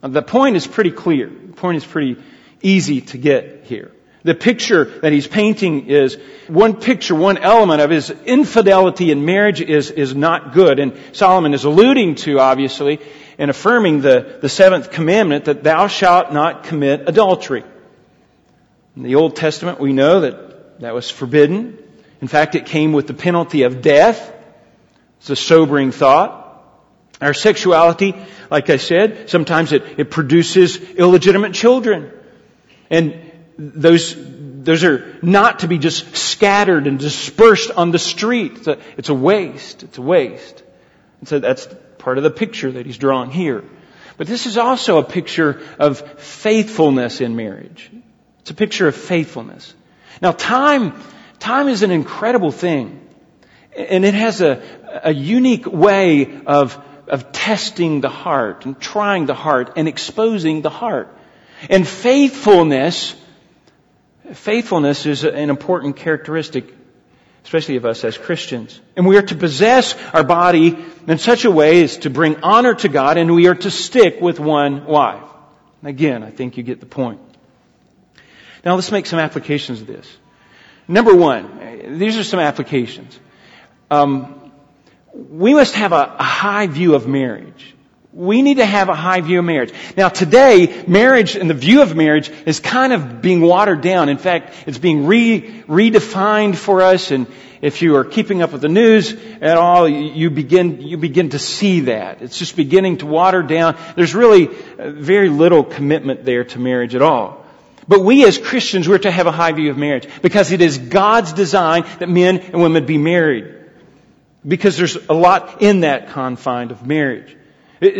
The 0.00 0.22
point 0.22 0.56
is 0.56 0.66
pretty 0.66 0.92
clear. 0.92 1.28
The 1.28 1.52
point 1.54 1.76
is 1.76 1.84
pretty 1.84 2.22
easy 2.62 3.00
to 3.00 3.18
get 3.18 3.64
here. 3.64 3.92
The 4.28 4.34
picture 4.34 4.84
that 4.84 5.10
he's 5.10 5.26
painting 5.26 5.86
is 5.86 6.18
one 6.48 6.76
picture, 6.76 7.14
one 7.14 7.38
element 7.38 7.80
of 7.80 7.88
his 7.88 8.10
infidelity 8.10 9.10
in 9.10 9.24
marriage 9.24 9.62
is, 9.62 9.90
is 9.90 10.14
not 10.14 10.52
good. 10.52 10.80
And 10.80 10.92
Solomon 11.12 11.54
is 11.54 11.64
alluding 11.64 12.16
to, 12.16 12.38
obviously, 12.38 13.00
and 13.38 13.50
affirming 13.50 14.02
the, 14.02 14.36
the 14.42 14.50
seventh 14.50 14.90
commandment 14.90 15.46
that 15.46 15.64
thou 15.64 15.86
shalt 15.86 16.30
not 16.30 16.64
commit 16.64 17.08
adultery. 17.08 17.64
In 18.96 19.02
the 19.02 19.14
Old 19.14 19.34
Testament, 19.34 19.80
we 19.80 19.94
know 19.94 20.20
that 20.20 20.80
that 20.80 20.92
was 20.92 21.10
forbidden. 21.10 21.78
In 22.20 22.28
fact, 22.28 22.54
it 22.54 22.66
came 22.66 22.92
with 22.92 23.06
the 23.06 23.14
penalty 23.14 23.62
of 23.62 23.80
death. 23.80 24.30
It's 25.20 25.30
a 25.30 25.36
sobering 25.36 25.90
thought. 25.90 26.62
Our 27.18 27.32
sexuality, 27.32 28.14
like 28.50 28.68
I 28.68 28.76
said, 28.76 29.30
sometimes 29.30 29.72
it, 29.72 29.84
it 29.98 30.10
produces 30.10 30.76
illegitimate 30.76 31.54
children. 31.54 32.12
And 32.90 33.27
those, 33.58 34.14
those 34.16 34.84
are 34.84 35.18
not 35.20 35.60
to 35.60 35.68
be 35.68 35.78
just 35.78 36.16
scattered 36.16 36.86
and 36.86 36.98
dispersed 36.98 37.72
on 37.72 37.90
the 37.90 37.98
street. 37.98 38.52
It's 38.58 38.66
a, 38.68 38.78
it's 38.96 39.08
a 39.08 39.14
waste. 39.14 39.82
It's 39.82 39.98
a 39.98 40.02
waste. 40.02 40.62
And 41.18 41.28
so 41.28 41.40
that's 41.40 41.68
part 41.98 42.18
of 42.18 42.24
the 42.24 42.30
picture 42.30 42.70
that 42.70 42.86
he's 42.86 42.98
drawing 42.98 43.30
here. 43.30 43.64
But 44.16 44.28
this 44.28 44.46
is 44.46 44.56
also 44.56 44.98
a 44.98 45.04
picture 45.04 45.60
of 45.78 45.98
faithfulness 46.20 47.20
in 47.20 47.34
marriage. 47.34 47.90
It's 48.40 48.50
a 48.50 48.54
picture 48.54 48.86
of 48.86 48.94
faithfulness. 48.94 49.74
Now 50.22 50.32
time, 50.32 50.94
time 51.40 51.68
is 51.68 51.82
an 51.82 51.90
incredible 51.90 52.52
thing. 52.52 53.00
And 53.76 54.04
it 54.04 54.14
has 54.14 54.40
a, 54.40 54.62
a 55.02 55.12
unique 55.12 55.66
way 55.66 56.40
of, 56.46 56.80
of 57.08 57.32
testing 57.32 58.00
the 58.00 58.08
heart 58.08 58.66
and 58.66 58.80
trying 58.80 59.26
the 59.26 59.34
heart 59.34 59.72
and 59.76 59.88
exposing 59.88 60.62
the 60.62 60.70
heart. 60.70 61.14
And 61.68 61.86
faithfulness 61.86 63.14
Faithfulness 64.32 65.06
is 65.06 65.24
an 65.24 65.50
important 65.50 65.96
characteristic, 65.96 66.74
especially 67.44 67.76
of 67.76 67.84
us 67.84 68.04
as 68.04 68.18
Christians. 68.18 68.80
And 68.96 69.06
we 69.06 69.16
are 69.16 69.22
to 69.22 69.34
possess 69.34 69.94
our 70.12 70.24
body 70.24 70.76
in 71.06 71.18
such 71.18 71.44
a 71.44 71.50
way 71.50 71.82
as 71.82 71.98
to 71.98 72.10
bring 72.10 72.42
honor 72.42 72.74
to 72.74 72.88
God 72.88 73.16
and 73.16 73.34
we 73.34 73.46
are 73.46 73.54
to 73.54 73.70
stick 73.70 74.20
with 74.20 74.38
one 74.38 74.84
wife. 74.84 75.22
Again, 75.82 76.22
I 76.22 76.30
think 76.30 76.56
you 76.56 76.62
get 76.62 76.80
the 76.80 76.86
point. 76.86 77.20
Now 78.64 78.74
let's 78.74 78.90
make 78.90 79.06
some 79.06 79.18
applications 79.18 79.80
of 79.80 79.86
this. 79.86 80.16
Number 80.88 81.14
one, 81.14 81.98
these 81.98 82.16
are 82.16 82.24
some 82.24 82.40
applications. 82.40 83.18
Um, 83.90 84.52
we 85.12 85.54
must 85.54 85.74
have 85.74 85.92
a, 85.92 86.16
a 86.18 86.22
high 86.22 86.66
view 86.66 86.94
of 86.94 87.06
marriage. 87.06 87.74
We 88.18 88.42
need 88.42 88.56
to 88.56 88.66
have 88.66 88.88
a 88.88 88.96
high 88.96 89.20
view 89.20 89.38
of 89.38 89.44
marriage. 89.44 89.72
Now 89.96 90.08
today, 90.08 90.82
marriage 90.88 91.36
and 91.36 91.48
the 91.48 91.54
view 91.54 91.82
of 91.82 91.94
marriage 91.94 92.28
is 92.46 92.58
kind 92.58 92.92
of 92.92 93.22
being 93.22 93.40
watered 93.40 93.80
down. 93.80 94.08
In 94.08 94.18
fact, 94.18 94.52
it's 94.66 94.76
being 94.76 95.06
re, 95.06 95.62
redefined 95.68 96.56
for 96.56 96.82
us 96.82 97.12
and 97.12 97.28
if 97.60 97.80
you 97.80 97.94
are 97.94 98.04
keeping 98.04 98.42
up 98.42 98.50
with 98.50 98.62
the 98.62 98.68
news 98.68 99.12
at 99.40 99.56
all, 99.56 99.88
you 99.88 100.30
begin, 100.30 100.80
you 100.80 100.96
begin 100.96 101.30
to 101.30 101.38
see 101.38 101.80
that. 101.82 102.20
It's 102.20 102.38
just 102.38 102.56
beginning 102.56 102.98
to 102.98 103.06
water 103.06 103.42
down. 103.42 103.76
There's 103.94 104.16
really 104.16 104.48
uh, 104.48 104.90
very 104.90 105.28
little 105.28 105.62
commitment 105.62 106.24
there 106.24 106.42
to 106.42 106.58
marriage 106.58 106.96
at 106.96 107.02
all. 107.02 107.44
But 107.86 108.00
we 108.00 108.24
as 108.26 108.36
Christians, 108.36 108.88
we're 108.88 108.98
to 108.98 109.12
have 109.12 109.28
a 109.28 109.32
high 109.32 109.52
view 109.52 109.70
of 109.70 109.78
marriage 109.78 110.08
because 110.22 110.50
it 110.50 110.60
is 110.60 110.76
God's 110.76 111.32
design 111.32 111.84
that 112.00 112.08
men 112.08 112.38
and 112.38 112.62
women 112.62 112.84
be 112.84 112.98
married. 112.98 113.54
Because 114.46 114.76
there's 114.76 114.96
a 114.96 115.14
lot 115.14 115.62
in 115.62 115.80
that 115.80 116.08
confine 116.08 116.72
of 116.72 116.86
marriage. 116.86 117.36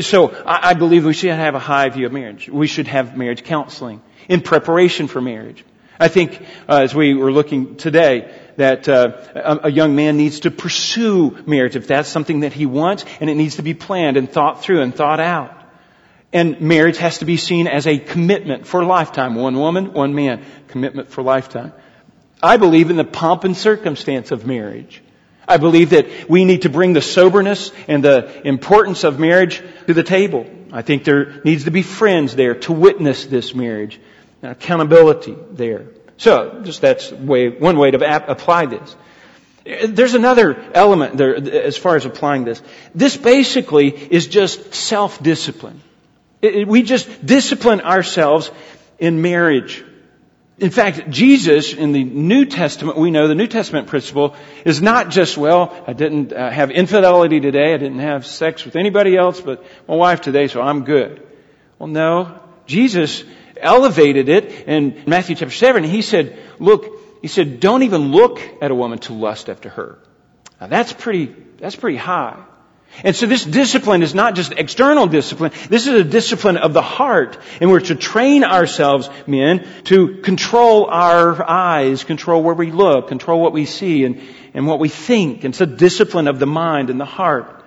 So 0.01 0.35
I 0.45 0.75
believe 0.75 1.05
we 1.05 1.13
should 1.13 1.31
have 1.31 1.55
a 1.55 1.61
high 1.61 1.89
view 1.89 2.07
of 2.07 2.13
marriage. 2.13 2.49
We 2.49 2.67
should 2.67 2.89
have 2.89 3.17
marriage 3.17 3.45
counseling 3.45 4.03
in 4.29 4.41
preparation 4.41 5.07
for 5.07 5.21
marriage. 5.21 5.65
I 6.01 6.09
think 6.09 6.41
uh, 6.69 6.83
as 6.83 6.95
we 6.95 7.15
were 7.15 7.33
looking 7.33 7.77
today 7.77 8.33
that 8.57 8.89
uh, 8.89 9.17
a, 9.35 9.59
a, 9.65 9.71
young 9.71 9.97
man 9.97 10.17
needs 10.17 10.41
to 10.41 10.51
pursue 10.51 11.37
marriage 11.47 11.75
if 11.75 11.89
that's 11.89 12.09
something 12.09 12.41
that 12.41 12.53
he 12.53 12.67
wants, 12.67 13.05
and 13.21 13.29
it 13.29 13.35
needs 13.35 13.57
to 13.57 13.63
be 13.63 13.75
planned 13.75 14.17
and 14.17 14.31
thought 14.31 14.63
through 14.63 14.83
and 14.83 14.95
thought 14.95 15.19
out. 15.19 15.55
And 16.33 16.61
marriage 16.61 16.99
has 16.99 17.19
to 17.19 17.25
be 17.25 17.37
seen 17.37 17.67
as 17.67 17.87
a 17.87 17.99
commitment 17.99 18.67
for 18.67 18.83
a 18.83 18.87
lifetime. 18.87 19.35
One 19.35 19.59
woman, 19.59 19.93
one 19.93 20.15
man, 20.15 20.45
commitment 20.69 21.09
for 21.09 21.23
lifetime. 21.23 21.73
I 22.43 22.59
believe 22.59 22.91
in 22.91 22.97
the 22.97 23.05
pomp 23.05 23.45
and 23.45 23.57
circumstance 23.57 24.31
of 24.31 24.47
marriage. 24.47 25.03
I 25.49 25.57
believe 25.57 25.91
that 25.91 26.29
we 26.29 26.45
need 26.45 26.63
to 26.63 26.69
bring 26.69 26.93
the 26.93 27.01
soberness 27.01 27.73
and 27.89 28.05
the 28.05 28.47
importance 28.47 29.03
of 29.03 29.19
marriage 29.19 29.63
to 29.87 29.95
the 29.95 30.03
table. 30.03 30.47
I 30.73 30.83
think 30.83 31.05
there 31.05 31.41
needs 31.45 31.65
to 31.65 31.71
be 31.71 31.83
friends 31.83 32.37
there 32.37 32.55
to 32.55 32.73
witness 32.73 33.25
this 33.25 33.55
marriage, 33.55 33.99
and 34.43 34.53
accountability 34.53 35.37
there. 35.53 35.87
So, 36.19 36.61
just 36.65 36.81
that's 36.81 37.11
way, 37.11 37.49
one 37.49 37.79
way 37.79 37.91
to 37.91 38.07
ap- 38.07 38.29
apply 38.29 38.67
this. 38.67 38.97
There's 39.87 40.15
another 40.15 40.71
element 40.75 41.17
there 41.17 41.37
as 41.37 41.77
far 41.77 41.97
as 41.97 42.05
applying 42.05 42.45
this. 42.45 42.63
This 42.95 43.17
basically 43.17 43.89
is 43.89 44.27
just 44.27 44.75
self-discipline. 44.75 45.81
It, 46.41 46.55
it, 46.55 46.69
we 46.69 46.83
just 46.83 47.25
discipline 47.25 47.81
ourselves 47.81 48.51
in 48.99 49.23
marriage. 49.23 49.85
In 50.59 50.71
fact, 50.71 51.09
Jesus 51.09 51.73
in 51.73 51.93
the 51.93 52.03
New 52.03 52.45
Testament, 52.45 52.99
we 52.99 53.13
know 53.13 53.29
the 53.29 53.37
New 53.37 53.47
Testament 53.47 53.87
principle 53.87 54.35
is 54.65 54.83
not 54.83 55.11
just, 55.11 55.39
well, 55.39 55.73
I 55.87 55.93
didn't 55.93 56.33
uh, 56.33 56.51
have 56.51 56.73
infidelity 56.73 57.39
today, 57.39 57.75
I 57.75 57.77
didn't 57.77 58.01
have 58.01 58.27
sex 58.27 58.65
with 58.65 58.75
anybody 58.75 59.17
else 59.17 59.41
but 59.41 59.65
my 59.87 59.95
wife 59.95 60.21
today, 60.21 60.49
so 60.49 60.61
I'm 60.61 60.85
good. 60.85 61.25
Well, 61.79 61.87
no. 61.87 62.41
Jesus 62.67 63.23
elevated 63.57 64.29
it 64.29 64.47
in 64.67 65.05
Matthew 65.07 65.37
chapter 65.37 65.55
7. 65.55 65.85
He 65.85 66.03
said, 66.03 66.37
look, 66.59 67.23
he 67.23 67.29
said, 67.29 67.61
don't 67.61 67.85
even 67.85 68.11
look 68.11 68.41
at 68.61 68.71
a 68.71 68.75
woman 68.75 68.99
to 69.01 69.13
lust 69.13 69.49
after 69.49 69.69
her. 69.69 69.99
Now 70.61 70.67
that's 70.67 70.93
pretty, 70.93 71.35
that's 71.59 71.77
pretty 71.77 71.99
high. 71.99 72.43
And 73.05 73.15
so 73.15 73.27
this 73.27 73.45
discipline 73.45 74.03
is 74.03 74.15
not 74.15 74.35
just 74.35 74.53
external 74.53 75.07
discipline. 75.07 75.53
This 75.69 75.87
is 75.87 75.95
a 75.95 76.05
discipline 76.05 76.57
of 76.57 76.73
the 76.73 76.83
heart. 76.83 77.39
And 77.61 77.71
we're 77.71 77.81
to 77.81 77.95
train 77.95 78.43
ourselves, 78.43 79.09
men, 79.27 79.67
to 79.85 80.17
control 80.23 80.87
our 80.87 81.49
eyes, 81.49 82.03
control 82.03 82.43
where 82.43 82.55
we 82.55 82.73
look, 82.73 83.09
control 83.09 83.41
what 83.41 83.53
we 83.53 83.67
see 83.67 84.05
and, 84.05 84.21
and 84.53 84.67
what 84.67 84.81
we 84.81 84.89
think. 84.89 85.45
It's 85.45 85.61
a 85.61 85.67
discipline 85.67 86.27
of 86.27 86.39
the 86.39 86.47
mind 86.47 86.91
and 86.91 87.01
the 87.01 87.05
heart. 87.05 87.65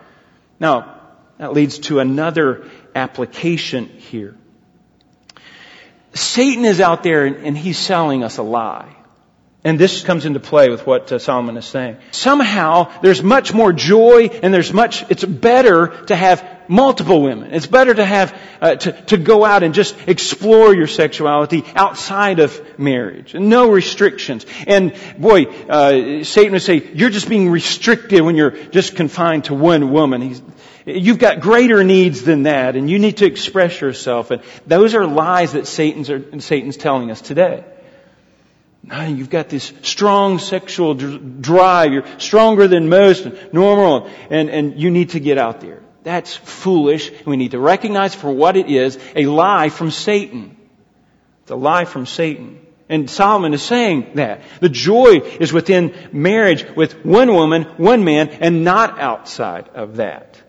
Now, 0.59 0.99
that 1.37 1.53
leads 1.53 1.79
to 1.79 1.99
another 1.99 2.69
application 2.93 3.87
here. 3.87 4.35
Satan 6.13 6.65
is 6.65 6.81
out 6.81 7.03
there 7.03 7.25
and 7.25 7.57
he's 7.57 7.77
selling 7.77 8.23
us 8.23 8.37
a 8.37 8.43
lie. 8.43 8.95
And 9.63 9.77
this 9.77 10.03
comes 10.03 10.25
into 10.25 10.39
play 10.39 10.69
with 10.69 10.87
what 10.87 11.11
uh, 11.11 11.19
Solomon 11.19 11.55
is 11.55 11.65
saying. 11.65 11.97
Somehow, 12.09 12.91
there's 13.01 13.21
much 13.21 13.53
more 13.53 13.71
joy 13.71 14.25
and 14.41 14.51
there's 14.51 14.73
much, 14.73 15.05
it's 15.11 15.23
better 15.23 16.03
to 16.05 16.15
have 16.15 16.43
multiple 16.67 17.21
women. 17.21 17.53
It's 17.53 17.67
better 17.67 17.93
to 17.93 18.03
have, 18.03 18.41
uh, 18.59 18.75
to, 18.75 18.91
to 18.91 19.17
go 19.17 19.45
out 19.45 19.61
and 19.61 19.75
just 19.75 19.95
explore 20.07 20.73
your 20.73 20.87
sexuality 20.87 21.63
outside 21.75 22.39
of 22.39 22.79
marriage. 22.79 23.35
No 23.35 23.69
restrictions. 23.69 24.47
And 24.65 24.95
boy, 25.19 25.43
uh, 25.43 26.23
Satan 26.23 26.53
would 26.53 26.63
say, 26.63 26.89
you're 26.93 27.11
just 27.11 27.29
being 27.29 27.51
restricted 27.51 28.21
when 28.21 28.35
you're 28.35 28.51
just 28.51 28.95
confined 28.95 29.43
to 29.45 29.53
one 29.53 29.91
woman. 29.91 30.21
He's, 30.21 30.41
You've 30.83 31.19
got 31.19 31.41
greater 31.41 31.83
needs 31.83 32.23
than 32.23 32.43
that, 32.43 32.75
and 32.75 32.89
you 32.89 32.97
need 32.97 33.17
to 33.17 33.25
express 33.27 33.79
yourself. 33.81 34.31
And 34.31 34.41
those 34.65 34.95
are 34.95 35.05
lies 35.05 35.53
that 35.53 35.67
Satan's, 35.67 36.09
are, 36.09 36.39
Satan's 36.39 36.75
telling 36.75 37.11
us 37.11 37.21
today. 37.21 37.63
You've 38.83 39.29
got 39.29 39.47
this 39.49 39.71
strong 39.83 40.39
sexual 40.39 40.95
drive. 40.95 41.93
You're 41.93 42.19
stronger 42.19 42.67
than 42.67 42.89
most, 42.89 43.27
normal, 43.53 44.09
and, 44.29 44.49
and 44.49 44.79
you 44.79 44.89
need 44.89 45.11
to 45.11 45.19
get 45.19 45.37
out 45.37 45.61
there. 45.61 45.81
That's 46.03 46.35
foolish. 46.35 47.11
We 47.25 47.37
need 47.37 47.51
to 47.51 47.59
recognize 47.59 48.15
for 48.15 48.31
what 48.31 48.57
it 48.57 48.69
is, 48.69 48.97
a 49.15 49.27
lie 49.27 49.69
from 49.69 49.91
Satan. 49.91 50.57
It's 51.43 51.51
a 51.51 51.55
lie 51.55 51.85
from 51.85 52.07
Satan. 52.07 52.59
And 52.89 53.09
Solomon 53.09 53.53
is 53.53 53.61
saying 53.61 54.13
that. 54.15 54.41
The 54.59 54.67
joy 54.67 55.19
is 55.39 55.53
within 55.53 55.93
marriage 56.11 56.65
with 56.75 57.05
one 57.05 57.31
woman, 57.33 57.63
one 57.77 58.03
man, 58.03 58.29
and 58.29 58.65
not 58.65 58.99
outside 58.99 59.69
of 59.69 59.97
that. 59.97 60.41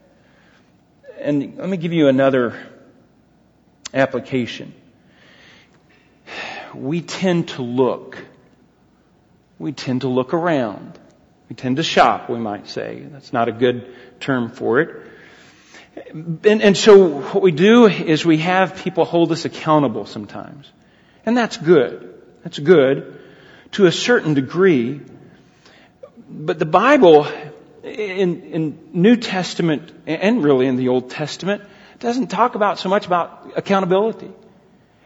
And 1.21 1.59
let 1.59 1.69
me 1.69 1.77
give 1.77 1.93
you 1.93 2.09
another 2.09 2.59
application 3.95 4.75
we 6.75 7.00
tend 7.02 7.49
to 7.49 7.62
look 7.62 8.19
we 9.62 9.73
tend 9.73 10.00
to 10.00 10.09
look 10.09 10.35
around. 10.35 10.99
We 11.49 11.55
tend 11.55 11.76
to 11.76 11.85
shop, 11.85 12.29
we 12.29 12.38
might 12.38 12.67
say. 12.67 13.07
That's 13.12 13.33
not 13.33 13.49
a 13.49 13.52
good 13.52 13.95
term 14.19 14.50
for 14.50 14.81
it. 14.81 15.07
And, 16.11 16.62
and 16.62 16.76
so 16.76 17.21
what 17.21 17.43
we 17.43 17.52
do 17.52 17.87
is 17.87 18.26
we 18.26 18.38
have 18.38 18.76
people 18.83 19.05
hold 19.05 19.31
us 19.31 19.45
accountable 19.45 20.05
sometimes. 20.05 20.69
And 21.25 21.37
that's 21.37 21.57
good. 21.57 22.21
That's 22.43 22.59
good 22.59 23.21
to 23.73 23.87
a 23.87 23.93
certain 23.93 24.35
degree. 24.35 25.00
But 26.29 26.59
the 26.59 26.67
Bible 26.67 27.29
in, 27.85 28.43
in 28.43 28.79
New 28.93 29.14
Testament 29.17 29.93
and 30.09 30.43
really 30.43 30.67
in 30.67 30.75
the 30.75 30.88
Old 30.88 31.11
Testament 31.11 31.62
doesn't 32.00 32.29
talk 32.29 32.57
about 32.57 32.81
so 32.81 32.88
much 32.88 33.07
about 33.07 33.52
accountability. 33.57 34.33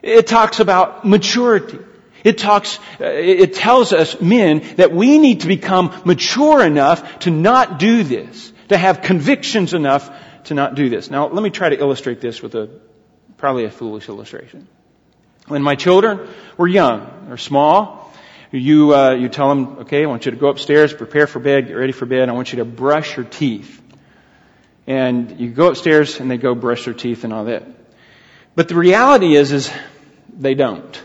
It 0.06 0.28
talks 0.28 0.60
about 0.60 1.04
maturity. 1.04 1.80
It 2.22 2.38
talks, 2.38 2.78
uh, 3.00 3.06
it 3.06 3.54
tells 3.54 3.92
us 3.92 4.20
men 4.20 4.62
that 4.76 4.92
we 4.92 5.18
need 5.18 5.40
to 5.40 5.48
become 5.48 5.92
mature 6.04 6.64
enough 6.64 7.20
to 7.20 7.30
not 7.30 7.80
do 7.80 8.04
this, 8.04 8.52
to 8.68 8.78
have 8.78 9.02
convictions 9.02 9.75
enough 9.75 10.10
to 10.44 10.54
not 10.54 10.76
do 10.76 10.88
this. 10.88 11.10
Now, 11.10 11.26
let 11.26 11.42
me 11.42 11.50
try 11.50 11.70
to 11.70 11.78
illustrate 11.78 12.20
this 12.20 12.40
with 12.40 12.54
a, 12.54 12.68
probably 13.36 13.64
a 13.64 13.70
foolish 13.70 14.08
illustration. 14.08 14.68
When 15.48 15.62
my 15.62 15.75
children 15.75 16.28
were 16.56 16.68
young 16.68 17.28
or 17.30 17.36
small, 17.36 18.12
you, 18.52 18.94
uh, 18.94 19.10
you 19.14 19.28
tell 19.28 19.48
them, 19.48 19.78
okay, 19.80 20.04
I 20.04 20.06
want 20.06 20.25
you 20.25 20.30
to 20.30 20.36
go 20.36 20.48
upstairs, 20.48 20.92
prepare 20.94 21.26
for 21.26 21.40
bed, 21.40 21.66
get 21.66 21.75
ready 21.75 21.92
for 21.92 22.06
bed, 22.06 22.28
I 22.28 22.32
want 22.32 22.52
you 22.52 22.58
to 22.58 22.64
brush 22.64 23.16
your 23.16 23.26
teeth. 23.26 23.82
And 24.86 25.40
you 25.40 25.50
go 25.50 25.66
upstairs 25.66 26.20
and 26.20 26.30
they 26.30 26.38
go 26.38 26.54
brush 26.54 26.84
their 26.84 26.94
teeth 26.94 27.25
and 27.25 27.32
all 27.32 27.46
that. 27.46 27.64
But 28.54 28.68
the 28.68 28.76
reality 28.76 29.34
is, 29.36 29.52
is 29.52 29.72
they 30.36 30.54
don't. 30.54 31.02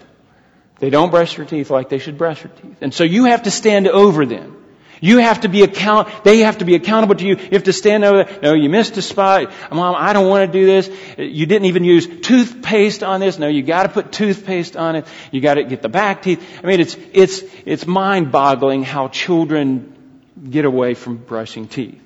They 0.80 0.90
don't 0.90 1.12
brush 1.12 1.36
their 1.36 1.46
teeth 1.46 1.70
like 1.70 1.90
they 1.90 2.00
should 2.00 2.18
brush 2.18 2.42
their 2.44 2.52
teeth. 2.52 2.78
And 2.82 2.94
so 2.94 3.04
you 3.04 3.26
have 3.26 3.44
to 3.44 3.52
stand 3.52 3.88
over 3.88 4.26
them. 4.26 4.58
You 5.00 5.18
have 5.18 5.42
to 5.42 5.50
be 5.50 5.64
account, 5.64 6.24
they 6.24 6.40
have 6.40 6.60
to 6.60 6.66
be 6.66 6.76
accountable 6.76 7.16
to 7.16 7.26
you. 7.26 7.36
You 7.36 7.50
have 7.54 7.64
to 7.64 7.74
stand 7.74 8.04
over 8.04 8.24
there. 8.24 8.40
No, 8.42 8.54
you 8.54 8.70
missed 8.70 8.96
a 8.98 9.02
spot. 9.02 9.52
Mom, 9.72 9.96
I 9.98 10.14
don't 10.14 10.28
want 10.30 10.52
to 10.52 10.60
do 10.60 10.66
this. 10.68 10.90
You 11.18 11.48
didn't 11.48 11.66
even 11.66 11.84
use 11.84 12.08
toothpaste 12.08 13.02
on 13.02 13.20
this. 13.20 13.40
No, 13.40 13.48
you 13.48 13.64
gotta 13.64 13.90
put 13.90 14.12
toothpaste 14.12 14.78
on 14.78 14.96
it. 14.96 15.08
You 15.32 15.42
gotta 15.42 15.64
get 15.64 15.82
the 15.82 15.90
back 15.90 16.22
teeth. 16.22 16.44
I 16.64 16.68
mean, 16.68 16.80
it's, 16.80 16.96
it's, 17.14 17.44
it's 17.66 17.88
mind 17.88 18.32
boggling 18.32 18.84
how 18.84 19.08
children 19.08 20.22
get 20.50 20.66
away 20.66 20.94
from 20.94 21.18
brushing 21.18 21.68
teeth. 21.68 22.00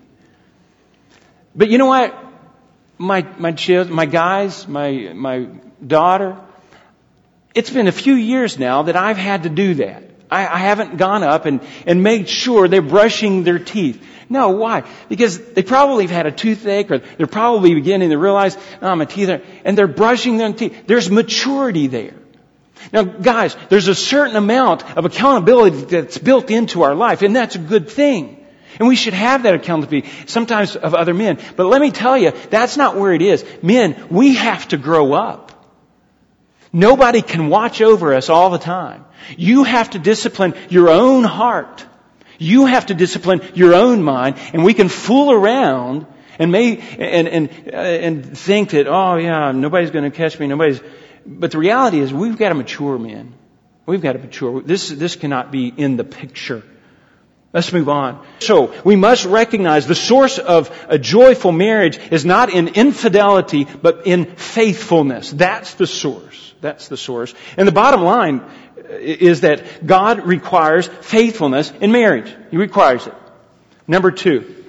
But 1.54 1.70
you 1.70 1.78
know 1.78 1.88
what? 1.88 2.18
My, 2.98 3.28
my 3.38 3.52
children, 3.52 3.94
my 3.94 4.06
guys, 4.06 4.70
my, 4.70 5.12
my 5.14 5.50
daughter, 5.86 6.40
it's 7.56 7.70
been 7.70 7.88
a 7.88 7.92
few 7.92 8.14
years 8.14 8.60
now 8.60 8.84
that 8.84 8.96
I've 8.96 9.18
had 9.18 9.44
to 9.44 9.50
do 9.50 9.76
that. 9.76 10.04
I, 10.30 10.46
I 10.46 10.58
haven't 10.58 10.98
gone 10.98 11.24
up 11.24 11.46
and, 11.46 11.62
and 11.88 12.04
made 12.04 12.28
sure 12.28 12.68
they're 12.68 12.82
brushing 12.82 13.44
their 13.44 13.60
teeth. 13.60 14.06
No, 14.28 14.50
why? 14.50 14.84
Because 15.08 15.40
they 15.40 15.64
probably 15.64 16.04
have 16.04 16.12
had 16.12 16.26
a 16.26 16.32
toothache 16.32 16.92
or 16.92 16.98
they're 16.98 17.28
probably 17.28 17.74
beginning 17.74 18.10
to 18.10 18.18
realize, 18.18 18.58
oh, 18.82 18.96
my 18.96 19.06
teeth 19.06 19.30
are, 19.30 19.42
and 19.64 19.78
they're 19.78 19.88
brushing 19.88 20.38
their 20.38 20.52
teeth. 20.52 20.88
There's 20.88 21.10
maturity 21.10 21.88
there. 21.88 22.16
Now, 22.92 23.04
guys, 23.04 23.56
there's 23.70 23.88
a 23.88 23.96
certain 23.96 24.36
amount 24.36 24.98
of 24.98 25.06
accountability 25.06 25.86
that's 25.86 26.18
built 26.18 26.52
into 26.52 26.84
our 26.84 26.94
life, 26.96 27.22
and 27.22 27.36
that's 27.36 27.56
a 27.56 27.60
good 27.60 27.90
thing. 27.90 28.46
And 28.80 28.88
we 28.88 28.96
should 28.96 29.14
have 29.14 29.44
that 29.44 29.54
accountability, 29.54 30.10
sometimes 30.26 30.76
of 30.76 30.94
other 30.94 31.14
men. 31.14 31.40
But 31.56 31.68
let 31.68 31.80
me 31.80 31.92
tell 31.92 32.18
you, 32.18 32.34
that's 32.50 32.78
not 32.78 32.98
where 32.98 33.14
it 33.14 33.22
is. 33.22 33.46
Men, 33.62 34.08
we 34.10 34.36
have 34.36 34.68
to 34.70 34.78
grow 34.78 35.14
up. 35.14 35.45
Nobody 36.76 37.22
can 37.22 37.48
watch 37.48 37.82
over 37.82 38.14
us 38.14 38.30
all 38.30 38.50
the 38.50 38.58
time. 38.58 39.06
You 39.38 39.64
have 39.64 39.92
to 39.92 40.00
discipline 40.00 40.56
your 40.70 40.90
own 40.90 41.24
heart. 41.24 41.86
You 42.38 42.66
have 42.66 42.88
to 42.88 42.94
discipline 42.94 43.42
your 43.54 43.74
own 43.74 44.04
mind, 44.04 44.36
and 44.52 44.66
we 44.66 44.74
can 44.74 44.90
fool 44.90 45.32
around 45.32 46.06
and 46.38 46.52
may 46.52 46.78
and 46.78 47.30
and 47.30 47.50
uh, 47.72 47.78
and 47.78 48.38
think 48.38 48.72
that 48.72 48.88
oh 48.88 49.16
yeah 49.16 49.54
nobody's 49.54 49.92
going 49.92 50.04
to 50.04 50.16
catch 50.16 50.38
me 50.38 50.48
nobody's 50.48 50.82
but 51.26 51.52
the 51.52 51.58
reality 51.58 52.02
is 52.02 52.14
we've 52.14 52.38
got 52.38 52.50
to 52.50 52.56
mature 52.56 53.00
men 53.00 53.34
we've 53.86 54.02
got 54.02 54.14
to 54.14 54.20
mature 54.20 54.62
this 54.62 54.90
this 54.90 55.16
cannot 55.16 55.54
be 55.54 55.70
in 55.70 55.96
the 55.96 56.04
picture 56.04 56.62
let's 57.56 57.74
move 57.74 57.90
on 57.90 58.24
so 58.40 58.72
we 58.84 58.96
must 58.96 59.26
recognize 59.26 59.88
the 59.88 59.96
source 59.96 60.38
of 60.38 60.70
a 60.88 61.00
joyful 61.00 61.52
marriage 61.52 61.98
is 62.12 62.24
not 62.24 62.52
in 62.52 62.68
infidelity 62.68 63.64
but 63.64 64.06
in 64.06 64.26
faithfulness 64.36 65.32
that's 65.32 65.74
the 65.74 65.88
source 65.88 66.54
that's 66.62 66.88
the 66.88 66.98
source 66.98 67.34
and 67.58 67.68
the 67.68 67.72
bottom 67.72 68.02
line 68.02 68.42
uh, 68.86 68.98
is 68.98 69.42
that 69.42 69.86
God 69.86 70.28
requires 70.28 70.88
faithfulness 70.88 71.72
in 71.80 71.92
marriage. 71.92 72.34
He 72.52 72.58
requires 72.58 73.08
it. 73.08 73.14
Number 73.88 74.12
two, 74.12 74.64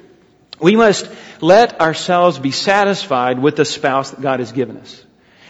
we 0.60 0.76
must 0.76 1.10
let 1.40 1.80
ourselves 1.80 2.38
be 2.38 2.50
satisfied 2.50 3.38
with 3.38 3.56
the 3.56 3.64
spouse 3.64 4.12
that 4.12 4.20
God 4.20 4.40
has 4.40 4.52
given 4.52 4.78
us. 4.78 5.02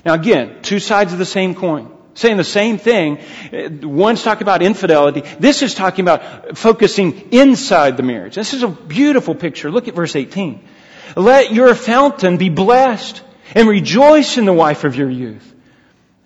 Now 0.05 0.15
again, 0.15 0.63
two 0.63 0.79
sides 0.79 1.13
of 1.13 1.19
the 1.19 1.27
same 1.27 1.55
coin. 1.55 1.96
Saying 2.17 2.39
the 2.39 2.45
same 2.45 2.79
thing. 2.79 3.19
Uh, 3.53 3.87
one's 3.87 4.23
talking 4.23 4.43
about 4.43 4.63
infidelity. 4.63 5.23
This 5.39 5.63
is 5.63 5.75
talking 5.75 6.05
about 6.05 6.57
focusing 6.57 7.29
inside 7.31 7.97
the 7.97 8.03
marriage. 8.03 8.35
This 8.35 8.55
is 8.55 8.63
a 8.63 8.69
beautiful 8.69 9.35
picture. 9.35 9.71
Look 9.71 9.87
at 9.87 9.95
verse 9.95 10.17
18. 10.17 10.67
Let 11.15 11.53
your 11.53 11.75
fountain 11.75 12.39
be 12.39 12.49
blessed 12.49 13.23
and 13.55 13.69
rejoice 13.69 14.39
in 14.39 14.47
the 14.47 14.53
wife 14.53 14.85
of 14.85 14.97
your 14.97 15.11
youth 15.11 15.55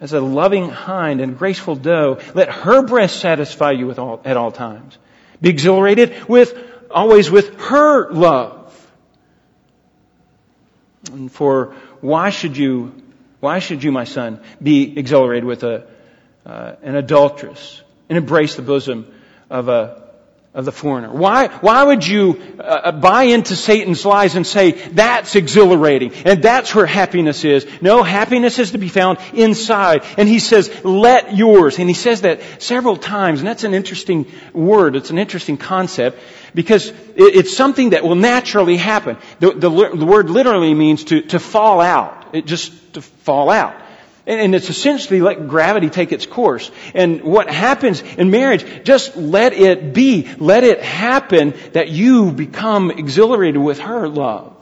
as 0.00 0.12
a 0.12 0.20
loving 0.20 0.68
hind 0.68 1.20
and 1.20 1.36
graceful 1.36 1.76
doe. 1.76 2.20
Let 2.34 2.50
her 2.50 2.82
breast 2.82 3.20
satisfy 3.20 3.72
you 3.72 3.92
all, 3.92 4.20
at 4.24 4.36
all 4.36 4.52
times. 4.52 4.96
Be 5.40 5.50
exhilarated 5.50 6.28
with, 6.28 6.54
always 6.90 7.30
with 7.30 7.60
her 7.60 8.10
love. 8.10 8.56
And 11.12 11.30
for 11.30 11.74
why 12.00 12.30
should 12.30 12.56
you, 12.56 12.94
why 13.40 13.58
should 13.58 13.82
you, 13.82 13.90
my 13.92 14.04
son, 14.04 14.40
be 14.62 14.98
exhilarated 14.98 15.44
with 15.44 15.64
a, 15.64 15.86
uh, 16.46 16.76
an 16.82 16.94
adulteress 16.94 17.82
and 18.08 18.18
embrace 18.18 18.54
the 18.54 18.62
bosom 18.62 19.12
of 19.48 19.68
a 19.68 20.00
of 20.52 20.64
the 20.64 20.72
foreigner. 20.72 21.12
Why, 21.12 21.46
why 21.46 21.84
would 21.84 22.04
you 22.04 22.40
uh, 22.58 22.62
uh, 22.62 22.92
buy 22.92 23.24
into 23.24 23.54
Satan's 23.54 24.04
lies 24.04 24.34
and 24.34 24.44
say 24.44 24.72
that's 24.72 25.36
exhilarating 25.36 26.12
and 26.24 26.42
that's 26.42 26.74
where 26.74 26.86
happiness 26.86 27.44
is? 27.44 27.66
No, 27.80 28.02
happiness 28.02 28.58
is 28.58 28.72
to 28.72 28.78
be 28.78 28.88
found 28.88 29.18
inside. 29.32 30.02
And 30.18 30.28
he 30.28 30.40
says, 30.40 30.84
let 30.84 31.36
yours. 31.36 31.78
And 31.78 31.88
he 31.88 31.94
says 31.94 32.22
that 32.22 32.40
several 32.60 32.96
times, 32.96 33.38
and 33.38 33.46
that's 33.46 33.62
an 33.62 33.74
interesting 33.74 34.26
word. 34.52 34.96
It's 34.96 35.10
an 35.10 35.18
interesting 35.18 35.56
concept 35.56 36.18
because 36.52 36.88
it, 36.88 36.96
it's 37.16 37.56
something 37.56 37.90
that 37.90 38.02
will 38.02 38.16
naturally 38.16 38.76
happen. 38.76 39.18
The, 39.38 39.52
the, 39.52 39.70
the 39.70 40.06
word 40.06 40.30
literally 40.30 40.74
means 40.74 41.04
to, 41.04 41.22
to 41.28 41.38
fall 41.38 41.80
out. 41.80 42.19
It 42.32 42.46
just 42.46 42.94
to 42.94 43.02
fall 43.02 43.50
out. 43.50 43.74
And 44.26 44.54
it's 44.54 44.68
essentially 44.68 45.20
let 45.20 45.48
gravity 45.48 45.88
take 45.90 46.12
its 46.12 46.26
course. 46.26 46.70
And 46.94 47.22
what 47.22 47.50
happens 47.50 48.00
in 48.00 48.30
marriage, 48.30 48.84
just 48.84 49.16
let 49.16 49.54
it 49.54 49.92
be. 49.92 50.28
Let 50.38 50.62
it 50.62 50.82
happen 50.82 51.54
that 51.72 51.88
you 51.88 52.30
become 52.30 52.90
exhilarated 52.90 53.60
with 53.60 53.80
her 53.80 54.08
love. 54.08 54.56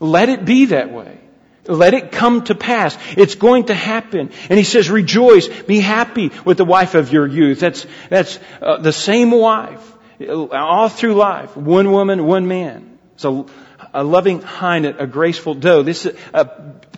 Let 0.00 0.28
it 0.28 0.44
be 0.44 0.66
that 0.66 0.92
way. 0.92 1.18
Let 1.66 1.94
it 1.94 2.10
come 2.10 2.44
to 2.44 2.54
pass. 2.54 2.96
It's 3.16 3.36
going 3.36 3.66
to 3.66 3.74
happen. 3.74 4.30
And 4.48 4.58
he 4.58 4.64
says, 4.64 4.90
rejoice, 4.90 5.48
be 5.48 5.78
happy 5.78 6.32
with 6.44 6.56
the 6.56 6.64
wife 6.64 6.94
of 6.94 7.12
your 7.12 7.26
youth. 7.26 7.60
That's, 7.60 7.86
that's 8.08 8.38
uh, 8.60 8.78
the 8.78 8.92
same 8.92 9.30
wife 9.30 9.86
all 10.28 10.88
through 10.88 11.14
life. 11.14 11.56
One 11.56 11.92
woman, 11.92 12.26
one 12.26 12.48
man. 12.48 12.98
So 13.16 13.46
a 13.94 14.02
loving 14.02 14.42
hind, 14.42 14.86
a 14.86 15.06
graceful 15.06 15.54
doe. 15.54 15.82
This 15.82 16.06
is 16.06 16.16
a 16.34 16.50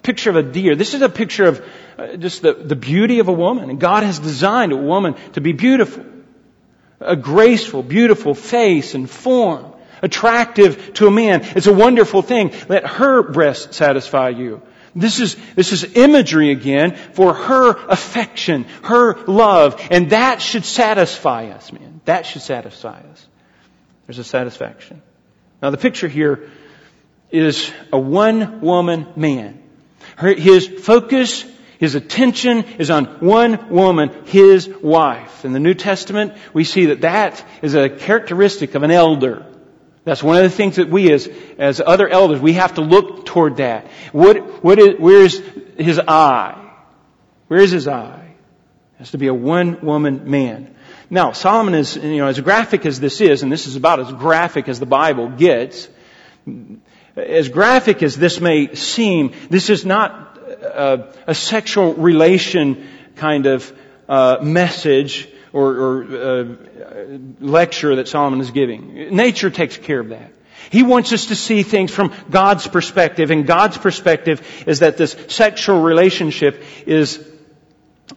picture 0.02 0.30
of 0.30 0.36
a 0.36 0.42
deer. 0.42 0.74
This 0.74 0.94
is 0.94 1.02
a 1.02 1.08
picture 1.08 1.46
of 1.46 1.64
uh, 1.98 2.16
just 2.16 2.42
the, 2.42 2.54
the 2.54 2.76
beauty 2.76 3.20
of 3.20 3.28
a 3.28 3.32
woman. 3.32 3.70
And 3.70 3.80
God 3.80 4.02
has 4.02 4.18
designed 4.18 4.72
a 4.72 4.76
woman 4.76 5.14
to 5.32 5.40
be 5.40 5.52
beautiful. 5.52 6.04
A 7.00 7.16
graceful, 7.16 7.82
beautiful 7.82 8.34
face 8.34 8.94
and 8.94 9.08
form. 9.08 9.72
Attractive 10.02 10.94
to 10.94 11.06
a 11.06 11.10
man. 11.10 11.42
It's 11.56 11.66
a 11.66 11.72
wonderful 11.72 12.22
thing. 12.22 12.52
Let 12.68 12.86
her 12.86 13.22
breast 13.22 13.74
satisfy 13.74 14.30
you. 14.30 14.62
This 14.94 15.20
is, 15.20 15.36
this 15.54 15.72
is 15.72 15.96
imagery 15.96 16.50
again 16.50 16.94
for 16.94 17.32
her 17.32 17.70
affection, 17.86 18.64
her 18.82 19.24
love, 19.24 19.80
and 19.90 20.10
that 20.10 20.42
should 20.42 20.66
satisfy 20.66 21.46
us, 21.46 21.72
man. 21.72 22.02
That 22.04 22.26
should 22.26 22.42
satisfy 22.42 23.00
us. 23.00 23.26
There's 24.06 24.18
a 24.18 24.24
satisfaction. 24.24 25.00
Now 25.62 25.70
the 25.70 25.78
picture 25.78 26.08
here 26.08 26.50
is 27.30 27.72
a 27.90 27.98
one 27.98 28.60
woman 28.60 29.06
man. 29.16 29.61
Her, 30.16 30.34
his 30.34 30.66
focus 30.66 31.44
his 31.82 31.96
attention 31.96 32.62
is 32.78 32.90
on 32.90 33.06
one 33.18 33.68
woman, 33.68 34.12
his 34.26 34.68
wife. 34.68 35.44
In 35.44 35.52
the 35.52 35.58
New 35.58 35.74
Testament, 35.74 36.34
we 36.52 36.62
see 36.62 36.86
that 36.86 37.00
that 37.00 37.44
is 37.60 37.74
a 37.74 37.90
characteristic 37.90 38.76
of 38.76 38.84
an 38.84 38.92
elder. 38.92 39.44
That's 40.04 40.22
one 40.22 40.36
of 40.36 40.44
the 40.44 40.50
things 40.50 40.76
that 40.76 40.88
we 40.88 41.12
as, 41.12 41.28
as 41.58 41.80
other 41.84 42.08
elders, 42.08 42.40
we 42.40 42.52
have 42.52 42.74
to 42.74 42.82
look 42.82 43.26
toward 43.26 43.56
that. 43.56 43.88
What, 44.12 44.62
what 44.62 44.78
is, 44.78 45.00
where 45.00 45.22
is 45.22 45.42
his 45.76 45.98
eye? 45.98 46.70
Where 47.48 47.58
is 47.58 47.72
his 47.72 47.88
eye? 47.88 48.28
It 48.94 48.98
has 48.98 49.10
to 49.10 49.18
be 49.18 49.26
a 49.26 49.34
one 49.34 49.80
woman 49.80 50.30
man. 50.30 50.76
Now, 51.10 51.32
Solomon 51.32 51.74
is, 51.74 51.96
you 51.96 52.18
know, 52.18 52.28
as 52.28 52.38
graphic 52.38 52.86
as 52.86 53.00
this 53.00 53.20
is, 53.20 53.42
and 53.42 53.50
this 53.50 53.66
is 53.66 53.74
about 53.74 53.98
as 53.98 54.12
graphic 54.12 54.68
as 54.68 54.78
the 54.78 54.86
Bible 54.86 55.30
gets, 55.30 55.88
as 57.16 57.48
graphic 57.48 58.02
as 58.02 58.16
this 58.16 58.40
may 58.40 58.74
seem, 58.74 59.34
this 59.50 59.70
is 59.70 59.84
not 59.84 60.38
a, 60.38 61.12
a 61.26 61.34
sexual 61.34 61.94
relation 61.94 62.88
kind 63.16 63.46
of 63.46 63.72
uh, 64.08 64.38
message 64.42 65.28
or, 65.52 65.72
or 65.72 66.04
uh, 66.04 66.44
lecture 67.40 67.96
that 67.96 68.08
Solomon 68.08 68.40
is 68.40 68.50
giving. 68.50 69.14
Nature 69.14 69.50
takes 69.50 69.76
care 69.76 70.00
of 70.00 70.08
that. 70.10 70.32
He 70.70 70.82
wants 70.82 71.12
us 71.12 71.26
to 71.26 71.36
see 71.36 71.62
things 71.62 71.90
from 71.90 72.14
God's 72.30 72.66
perspective, 72.66 73.30
and 73.30 73.46
God's 73.46 73.76
perspective 73.76 74.64
is 74.66 74.78
that 74.78 74.96
this 74.96 75.16
sexual 75.28 75.82
relationship 75.82 76.62
is, 76.86 77.28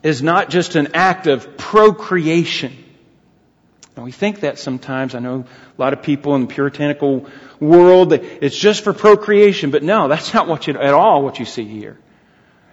is 0.03 0.21
not 0.21 0.49
just 0.49 0.75
an 0.75 0.89
act 0.93 1.27
of 1.27 1.57
procreation. 1.57 2.84
And 3.95 4.03
we 4.03 4.11
think 4.11 4.41
that 4.41 4.59
sometimes. 4.59 5.15
I 5.15 5.19
know 5.19 5.45
a 5.77 5.81
lot 5.81 5.93
of 5.93 6.01
people 6.01 6.35
in 6.35 6.41
the 6.41 6.47
puritanical 6.47 7.27
world, 7.59 8.09
that 8.09 8.23
it's 8.43 8.57
just 8.57 8.83
for 8.83 8.93
procreation, 8.93 9.71
but 9.71 9.83
no, 9.83 10.07
that's 10.07 10.33
not 10.33 10.47
what 10.47 10.67
you, 10.67 10.77
at 10.77 10.93
all 10.93 11.23
what 11.23 11.39
you 11.39 11.45
see 11.45 11.65
here. 11.65 11.97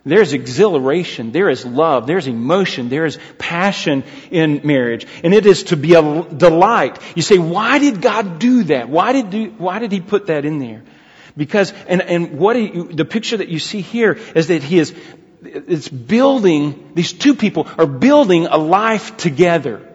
There's 0.05 0.33
exhilaration, 0.33 1.31
there 1.31 1.49
is 1.49 1.65
love, 1.65 2.09
there's 2.09 2.27
emotion, 2.27 2.89
there 2.89 3.07
is 3.07 3.21
passion 3.39 4.03
in 4.33 4.63
marriage. 4.65 5.07
And 5.23 5.33
it 5.33 5.47
is 5.47 5.65
to 5.65 5.77
be 5.77 5.95
a 5.95 6.25
delight. 6.25 6.99
You 7.15 7.23
say, 7.23 7.39
why 7.39 7.79
did 7.79 8.03
God 8.03 8.41
do 8.41 8.65
that? 8.65 8.89
Why 8.89 9.13
did, 9.13 9.31
do, 9.31 9.51
why 9.59 9.79
did 9.79 9.93
He 9.93 10.01
put 10.01 10.27
that 10.27 10.45
in 10.45 10.59
there? 10.59 10.83
Because, 11.37 11.73
and, 11.87 12.03
and 12.03 12.39
what 12.39 12.57
he, 12.57 12.69
the 12.69 13.05
picture 13.05 13.37
that 13.37 13.49
you 13.49 13.61
see 13.61 13.81
here 13.81 14.19
is 14.35 14.49
that 14.49 14.65
He 14.65 14.81
is, 14.81 14.93
it's 15.45 15.89
building, 15.89 16.91
these 16.95 17.13
two 17.13 17.37
people 17.37 17.69
are 17.79 17.87
building 17.87 18.47
a 18.47 18.59
life 18.59 19.17
together. 19.17 19.89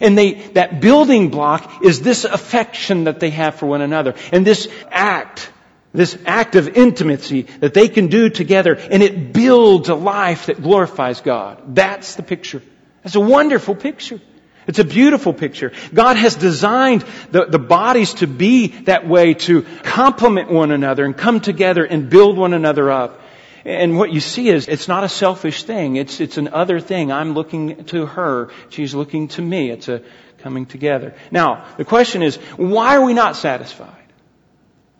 And 0.00 0.16
they, 0.16 0.32
that 0.54 0.80
building 0.80 1.30
block 1.30 1.84
is 1.84 2.00
this 2.00 2.24
affection 2.24 3.04
that 3.04 3.20
they 3.20 3.30
have 3.30 3.56
for 3.56 3.66
one 3.66 3.82
another. 3.82 4.14
And 4.32 4.46
this 4.46 4.68
act 4.90 5.50
this 5.94 6.16
act 6.24 6.56
of 6.56 6.68
intimacy 6.68 7.42
that 7.60 7.74
they 7.74 7.88
can 7.88 8.06
do 8.06 8.30
together 8.30 8.74
and 8.74 9.02
it 9.02 9.32
builds 9.32 9.90
a 9.90 9.94
life 9.94 10.46
that 10.46 10.62
glorifies 10.62 11.20
God. 11.20 11.74
That's 11.74 12.14
the 12.14 12.22
picture. 12.22 12.62
That's 13.02 13.14
a 13.14 13.20
wonderful 13.20 13.74
picture. 13.74 14.20
It's 14.66 14.78
a 14.78 14.84
beautiful 14.84 15.32
picture. 15.32 15.72
God 15.92 16.16
has 16.16 16.36
designed 16.36 17.04
the, 17.30 17.46
the 17.46 17.58
bodies 17.58 18.14
to 18.14 18.26
be 18.26 18.68
that 18.82 19.08
way 19.08 19.34
to 19.34 19.62
complement 19.82 20.50
one 20.50 20.70
another 20.70 21.04
and 21.04 21.16
come 21.16 21.40
together 21.40 21.84
and 21.84 22.08
build 22.08 22.38
one 22.38 22.54
another 22.54 22.90
up. 22.90 23.20
And 23.64 23.96
what 23.96 24.12
you 24.12 24.20
see 24.20 24.48
is 24.48 24.68
it's 24.68 24.88
not 24.88 25.04
a 25.04 25.08
selfish 25.08 25.64
thing. 25.64 25.96
It's, 25.96 26.20
it's 26.20 26.36
an 26.36 26.48
other 26.48 26.80
thing. 26.80 27.12
I'm 27.12 27.34
looking 27.34 27.84
to 27.86 28.06
her. 28.06 28.50
She's 28.70 28.94
looking 28.94 29.28
to 29.28 29.42
me. 29.42 29.70
It's 29.70 29.88
a 29.88 30.02
coming 30.38 30.66
together. 30.66 31.14
Now, 31.30 31.64
the 31.76 31.84
question 31.84 32.22
is, 32.22 32.36
why 32.56 32.96
are 32.96 33.04
we 33.04 33.14
not 33.14 33.36
satisfied? 33.36 33.94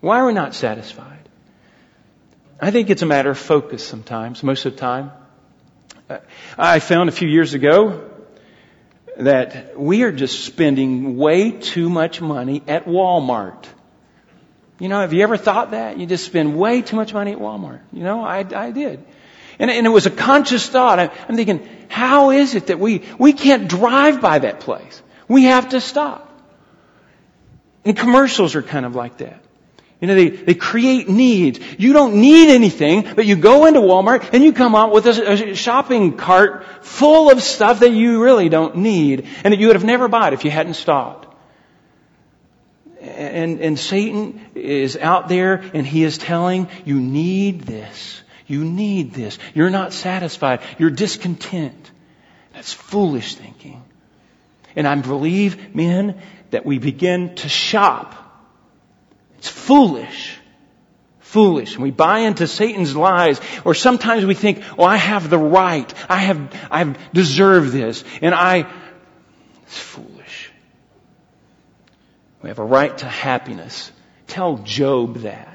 Why 0.00 0.20
are 0.20 0.26
we 0.26 0.32
not 0.32 0.54
satisfied? 0.54 1.28
I 2.60 2.70
think 2.70 2.90
it's 2.90 3.02
a 3.02 3.06
matter 3.06 3.30
of 3.30 3.38
focus 3.38 3.86
sometimes, 3.86 4.42
most 4.42 4.64
of 4.66 4.74
the 4.74 4.78
time. 4.78 5.10
Uh, 6.08 6.18
I 6.56 6.78
found 6.78 7.08
a 7.08 7.12
few 7.12 7.28
years 7.28 7.54
ago 7.54 8.08
that 9.16 9.78
we 9.78 10.04
are 10.04 10.12
just 10.12 10.44
spending 10.44 11.16
way 11.16 11.50
too 11.50 11.90
much 11.90 12.20
money 12.20 12.62
at 12.68 12.86
Walmart. 12.86 13.66
You 14.78 14.88
know, 14.88 15.00
have 15.00 15.12
you 15.12 15.22
ever 15.22 15.36
thought 15.36 15.72
that? 15.72 15.98
You 15.98 16.06
just 16.06 16.24
spend 16.24 16.56
way 16.56 16.82
too 16.82 16.96
much 16.96 17.14
money 17.14 17.32
at 17.32 17.38
Walmart. 17.38 17.80
You 17.92 18.02
know, 18.02 18.24
I, 18.24 18.38
I 18.38 18.70
did. 18.70 19.04
And, 19.58 19.70
and 19.70 19.86
it 19.86 19.90
was 19.90 20.06
a 20.06 20.10
conscious 20.10 20.68
thought. 20.68 20.98
I, 20.98 21.10
I'm 21.28 21.36
thinking, 21.36 21.68
how 21.88 22.30
is 22.30 22.54
it 22.54 22.66
that 22.66 22.80
we, 22.80 23.02
we 23.18 23.32
can't 23.32 23.68
drive 23.68 24.20
by 24.20 24.40
that 24.40 24.60
place? 24.60 25.02
We 25.28 25.44
have 25.44 25.70
to 25.70 25.80
stop. 25.80 26.28
And 27.84 27.96
commercials 27.96 28.54
are 28.54 28.62
kind 28.62 28.86
of 28.86 28.94
like 28.94 29.18
that. 29.18 29.42
You 30.00 30.08
know, 30.08 30.16
they, 30.16 30.30
they 30.30 30.54
create 30.54 31.08
needs. 31.08 31.60
You 31.78 31.92
don't 31.92 32.16
need 32.16 32.48
anything, 32.48 33.14
but 33.14 33.24
you 33.24 33.36
go 33.36 33.66
into 33.66 33.78
Walmart 33.78 34.30
and 34.32 34.42
you 34.42 34.52
come 34.52 34.74
out 34.74 34.92
with 34.92 35.06
a, 35.06 35.50
a, 35.50 35.54
shopping 35.54 36.16
cart 36.16 36.66
full 36.84 37.30
of 37.30 37.40
stuff 37.40 37.80
that 37.80 37.92
you 37.92 38.20
really 38.20 38.48
don't 38.48 38.78
need 38.78 39.28
and 39.44 39.52
that 39.52 39.60
you 39.60 39.68
would 39.68 39.76
have 39.76 39.84
never 39.84 40.08
bought 40.08 40.32
if 40.32 40.44
you 40.44 40.50
hadn't 40.50 40.74
stopped. 40.74 41.21
And, 43.02 43.60
and 43.60 43.78
Satan 43.78 44.40
is 44.54 44.96
out 44.96 45.28
there 45.28 45.62
and 45.74 45.86
he 45.86 46.04
is 46.04 46.18
telling 46.18 46.68
you 46.84 47.00
need 47.00 47.62
this. 47.62 48.22
You 48.46 48.64
need 48.64 49.12
this. 49.12 49.38
You're 49.54 49.70
not 49.70 49.92
satisfied. 49.92 50.60
You're 50.78 50.90
discontent. 50.90 51.90
That's 52.54 52.72
foolish 52.72 53.34
thinking. 53.34 53.82
And 54.76 54.86
I 54.86 54.94
believe, 54.94 55.74
men, 55.74 56.22
that 56.50 56.64
we 56.64 56.78
begin 56.78 57.34
to 57.36 57.48
shop 57.48 58.22
it's 59.42 59.48
foolish. 59.48 60.38
Foolish. 61.18 61.74
And 61.74 61.82
we 61.82 61.90
buy 61.90 62.20
into 62.20 62.46
Satan's 62.46 62.94
lies, 62.94 63.40
or 63.64 63.74
sometimes 63.74 64.24
we 64.24 64.34
think, 64.34 64.62
oh, 64.78 64.84
I 64.84 64.94
have 64.94 65.28
the 65.28 65.36
right. 65.36 65.92
I 66.08 66.18
have, 66.18 66.68
I 66.70 66.78
have 66.78 67.12
deserved 67.12 67.72
this. 67.72 68.04
And 68.20 68.36
I, 68.36 68.72
it's 69.64 69.78
foolish. 69.78 70.11
We 72.42 72.48
have 72.48 72.58
a 72.58 72.64
right 72.64 72.96
to 72.98 73.06
happiness. 73.06 73.92
Tell 74.26 74.58
Job 74.58 75.18
that. 75.18 75.48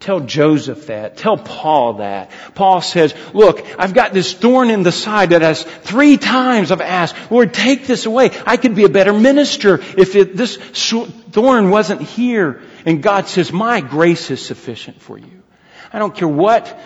Tell 0.00 0.20
Joseph 0.20 0.88
that. 0.88 1.16
Tell 1.16 1.38
Paul 1.38 1.94
that. 1.94 2.30
Paul 2.54 2.82
says, 2.82 3.14
look, 3.32 3.64
I've 3.78 3.94
got 3.94 4.12
this 4.12 4.34
thorn 4.34 4.68
in 4.68 4.82
the 4.82 4.92
side 4.92 5.30
that 5.30 5.40
has 5.40 5.62
three 5.62 6.18
times 6.18 6.70
I've 6.70 6.82
asked, 6.82 7.30
Lord, 7.30 7.54
take 7.54 7.86
this 7.86 8.04
away. 8.04 8.30
I 8.44 8.58
could 8.58 8.74
be 8.74 8.84
a 8.84 8.90
better 8.90 9.14
minister 9.14 9.80
if 9.96 10.14
it, 10.14 10.36
this 10.36 10.56
thorn 10.56 11.70
wasn't 11.70 12.02
here. 12.02 12.60
And 12.84 13.02
God 13.02 13.28
says, 13.28 13.50
my 13.50 13.80
grace 13.80 14.30
is 14.30 14.44
sufficient 14.44 15.00
for 15.00 15.16
you. 15.16 15.42
I 15.90 15.98
don't 15.98 16.14
care 16.14 16.28
what 16.28 16.78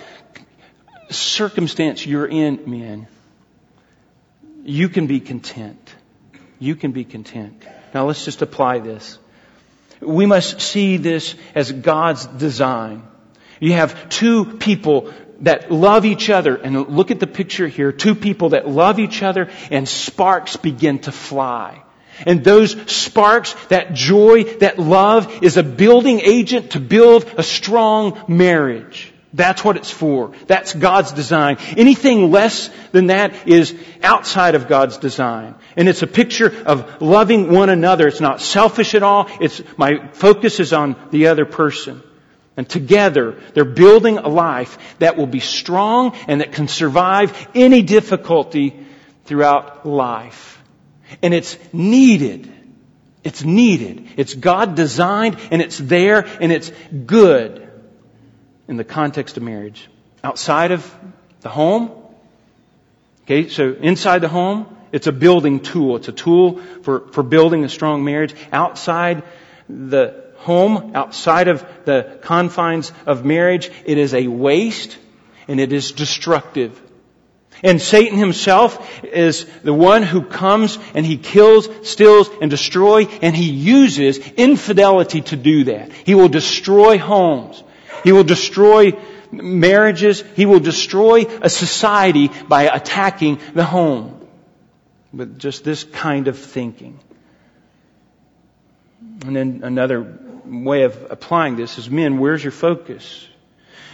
circumstance 1.10 2.06
you're 2.06 2.26
in, 2.26 2.70
men. 2.70 3.08
You 4.62 4.88
can 4.88 5.08
be 5.08 5.18
content. 5.18 5.94
You 6.58 6.74
can 6.76 6.92
be 6.92 7.04
content. 7.04 7.64
Now 7.94 8.06
let's 8.06 8.24
just 8.24 8.42
apply 8.42 8.80
this. 8.80 9.18
We 10.00 10.26
must 10.26 10.60
see 10.60 10.96
this 10.96 11.34
as 11.54 11.72
God's 11.72 12.26
design. 12.26 13.02
You 13.60 13.72
have 13.72 14.08
two 14.08 14.44
people 14.58 15.12
that 15.40 15.70
love 15.70 16.04
each 16.04 16.30
other, 16.30 16.56
and 16.56 16.88
look 16.88 17.10
at 17.10 17.20
the 17.20 17.26
picture 17.26 17.68
here, 17.68 17.92
two 17.92 18.14
people 18.14 18.50
that 18.50 18.68
love 18.68 18.98
each 18.98 19.22
other, 19.22 19.50
and 19.70 19.88
sparks 19.88 20.56
begin 20.56 20.98
to 21.00 21.12
fly. 21.12 21.82
And 22.26 22.42
those 22.42 22.72
sparks, 22.90 23.54
that 23.68 23.94
joy, 23.94 24.44
that 24.58 24.78
love 24.78 25.42
is 25.44 25.56
a 25.56 25.62
building 25.62 26.20
agent 26.20 26.72
to 26.72 26.80
build 26.80 27.32
a 27.36 27.44
strong 27.44 28.20
marriage. 28.26 29.12
That's 29.34 29.62
what 29.62 29.76
it's 29.76 29.90
for. 29.90 30.32
That's 30.46 30.72
God's 30.72 31.12
design. 31.12 31.58
Anything 31.76 32.30
less 32.30 32.70
than 32.92 33.08
that 33.08 33.46
is 33.46 33.74
outside 34.02 34.54
of 34.54 34.68
God's 34.68 34.96
design. 34.96 35.54
And 35.76 35.86
it's 35.88 36.02
a 36.02 36.06
picture 36.06 36.54
of 36.64 37.02
loving 37.02 37.52
one 37.52 37.68
another. 37.68 38.08
It's 38.08 38.20
not 38.20 38.40
selfish 38.40 38.94
at 38.94 39.02
all. 39.02 39.28
It's, 39.40 39.62
my 39.76 40.08
focus 40.12 40.60
is 40.60 40.72
on 40.72 40.96
the 41.10 41.26
other 41.26 41.44
person. 41.44 42.02
And 42.56 42.68
together, 42.68 43.38
they're 43.52 43.64
building 43.66 44.18
a 44.18 44.28
life 44.28 44.78
that 44.98 45.16
will 45.16 45.26
be 45.26 45.40
strong 45.40 46.16
and 46.26 46.40
that 46.40 46.52
can 46.52 46.66
survive 46.66 47.48
any 47.54 47.82
difficulty 47.82 48.86
throughout 49.26 49.86
life. 49.86 50.60
And 51.22 51.34
it's 51.34 51.58
needed. 51.72 52.50
It's 53.24 53.44
needed. 53.44 54.08
It's 54.16 54.34
God 54.34 54.74
designed 54.74 55.36
and 55.50 55.60
it's 55.60 55.76
there 55.76 56.26
and 56.40 56.50
it's 56.50 56.72
good 57.06 57.67
in 58.68 58.76
the 58.76 58.84
context 58.84 59.36
of 59.36 59.42
marriage. 59.42 59.88
Outside 60.22 60.70
of 60.70 60.94
the 61.40 61.48
home, 61.48 61.90
okay, 63.24 63.48
so 63.48 63.72
inside 63.72 64.20
the 64.20 64.28
home, 64.28 64.76
it's 64.92 65.06
a 65.06 65.12
building 65.12 65.60
tool. 65.60 65.96
It's 65.96 66.08
a 66.08 66.12
tool 66.12 66.58
for, 66.82 67.08
for 67.08 67.22
building 67.22 67.64
a 67.64 67.68
strong 67.68 68.04
marriage. 68.04 68.34
Outside 68.52 69.22
the 69.68 70.24
home, 70.36 70.92
outside 70.94 71.48
of 71.48 71.66
the 71.84 72.18
confines 72.22 72.92
of 73.06 73.24
marriage, 73.24 73.70
it 73.84 73.98
is 73.98 74.14
a 74.14 74.28
waste 74.28 74.96
and 75.46 75.60
it 75.60 75.72
is 75.72 75.92
destructive. 75.92 76.80
And 77.62 77.82
Satan 77.82 78.18
himself 78.18 79.04
is 79.04 79.44
the 79.64 79.74
one 79.74 80.04
who 80.04 80.22
comes 80.22 80.78
and 80.94 81.04
he 81.04 81.16
kills, 81.16 81.68
steals, 81.88 82.30
and 82.40 82.50
destroys, 82.50 83.08
and 83.20 83.34
he 83.34 83.50
uses 83.50 84.18
infidelity 84.18 85.22
to 85.22 85.36
do 85.36 85.64
that. 85.64 85.92
He 85.92 86.14
will 86.14 86.28
destroy 86.28 86.98
homes. 86.98 87.62
He 88.04 88.12
will 88.12 88.24
destroy 88.24 88.92
marriages. 89.32 90.22
He 90.36 90.46
will 90.46 90.60
destroy 90.60 91.26
a 91.42 91.50
society 91.50 92.28
by 92.48 92.62
attacking 92.64 93.40
the 93.54 93.64
home. 93.64 94.14
With 95.12 95.38
just 95.38 95.64
this 95.64 95.84
kind 95.84 96.28
of 96.28 96.38
thinking. 96.38 97.00
And 99.24 99.34
then 99.34 99.60
another 99.64 100.18
way 100.44 100.82
of 100.82 101.10
applying 101.10 101.56
this 101.56 101.78
is 101.78 101.90
men, 101.90 102.18
where's 102.18 102.42
your 102.42 102.52
focus? 102.52 103.26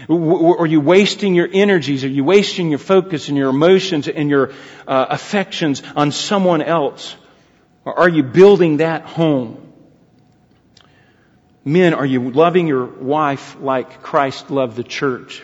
Are 0.08 0.66
you 0.66 0.80
wasting 0.80 1.34
your 1.34 1.48
energies? 1.52 2.04
Are 2.04 2.08
you 2.08 2.24
wasting 2.24 2.70
your 2.70 2.80
focus 2.80 3.28
and 3.28 3.38
your 3.38 3.50
emotions 3.50 4.08
and 4.08 4.28
your 4.28 4.52
uh, 4.86 5.06
affections 5.10 5.82
on 5.94 6.10
someone 6.10 6.62
else? 6.62 7.14
Or 7.84 7.98
are 8.00 8.08
you 8.08 8.22
building 8.22 8.78
that 8.78 9.02
home? 9.02 9.63
Men, 11.64 11.94
are 11.94 12.04
you 12.04 12.30
loving 12.30 12.66
your 12.66 12.84
wife 12.84 13.56
like 13.58 14.02
Christ 14.02 14.50
loved 14.50 14.76
the 14.76 14.84
church? 14.84 15.42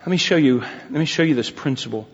Let 0.00 0.08
me 0.08 0.16
show 0.16 0.36
you, 0.36 0.60
let 0.60 0.90
me 0.90 1.04
show 1.04 1.22
you 1.22 1.36
this 1.36 1.50
principle. 1.50 2.08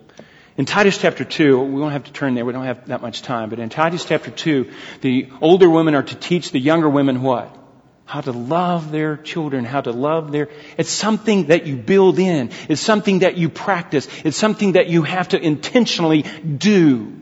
In 0.57 0.65
Titus 0.65 0.97
chapter 0.97 1.25
2, 1.25 1.59
we 1.59 1.81
won't 1.81 1.93
have 1.93 2.03
to 2.03 2.13
turn 2.13 2.35
there, 2.35 2.45
we 2.45 2.53
don't 2.53 2.65
have 2.65 2.87
that 2.87 3.01
much 3.01 3.23
time, 3.23 3.49
but 3.49 3.57
in 3.57 3.69
Titus 3.69 4.05
chapter 4.05 4.29
2, 4.29 4.69
the 5.01 5.29
older 5.41 5.69
women 5.69 5.95
are 5.95 6.03
to 6.03 6.15
teach 6.15 6.51
the 6.51 6.59
younger 6.59 6.87
women 6.87 7.23
what? 7.23 7.57
How 8.05 8.21
to 8.21 8.31
love 8.31 8.91
their 8.91 9.17
children, 9.17 9.65
how 9.65 9.81
to 9.81 9.91
love 9.91 10.31
their, 10.31 10.49
it's 10.77 10.91
something 10.91 11.47
that 11.47 11.65
you 11.65 11.77
build 11.77 12.19
in. 12.19 12.51
It's 12.69 12.81
something 12.81 13.19
that 13.19 13.37
you 13.37 13.49
practice. 13.49 14.07
It's 14.23 14.37
something 14.37 14.73
that 14.73 14.87
you 14.87 15.01
have 15.01 15.29
to 15.29 15.39
intentionally 15.39 16.23
do. 16.43 17.19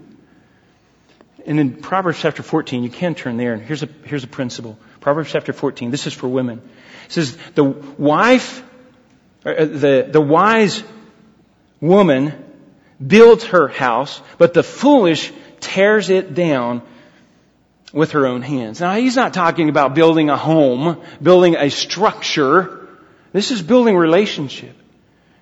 And 1.46 1.60
in 1.60 1.76
Proverbs 1.76 2.20
chapter 2.20 2.44
14, 2.44 2.84
you 2.84 2.90
can 2.90 3.16
turn 3.16 3.38
there, 3.38 3.54
and 3.54 3.62
here's 3.62 3.84
a, 3.84 3.90
here's 4.04 4.24
a 4.24 4.28
principle. 4.28 4.78
Proverbs 5.00 5.32
chapter 5.32 5.54
14. 5.54 5.92
This 5.92 6.08
is 6.08 6.14
for 6.14 6.28
women. 6.28 6.62
It 7.06 7.12
says, 7.12 7.38
the 7.56 7.64
wife, 7.64 8.64
uh, 9.46 9.66
the, 9.66 10.08
the 10.10 10.22
wise 10.22 10.84
woman 11.80 12.34
builds 13.06 13.46
her 13.46 13.68
house, 13.68 14.22
but 14.38 14.54
the 14.54 14.64
foolish 14.64 15.32
tears 15.60 16.10
it 16.10 16.34
down 16.34 16.82
with 17.94 18.12
her 18.12 18.28
own 18.28 18.42
hands. 18.42 18.82
Now 18.82 18.96
he's 18.96 19.16
not 19.16 19.34
talking 19.34 19.70
about 19.70 19.96
building 19.96 20.30
a 20.30 20.38
home, 20.38 21.02
building 21.22 21.56
a 21.56 21.70
structure. 21.70 22.88
This 23.32 23.52
is 23.52 23.62
building 23.62 23.98
relationship. 23.98 24.76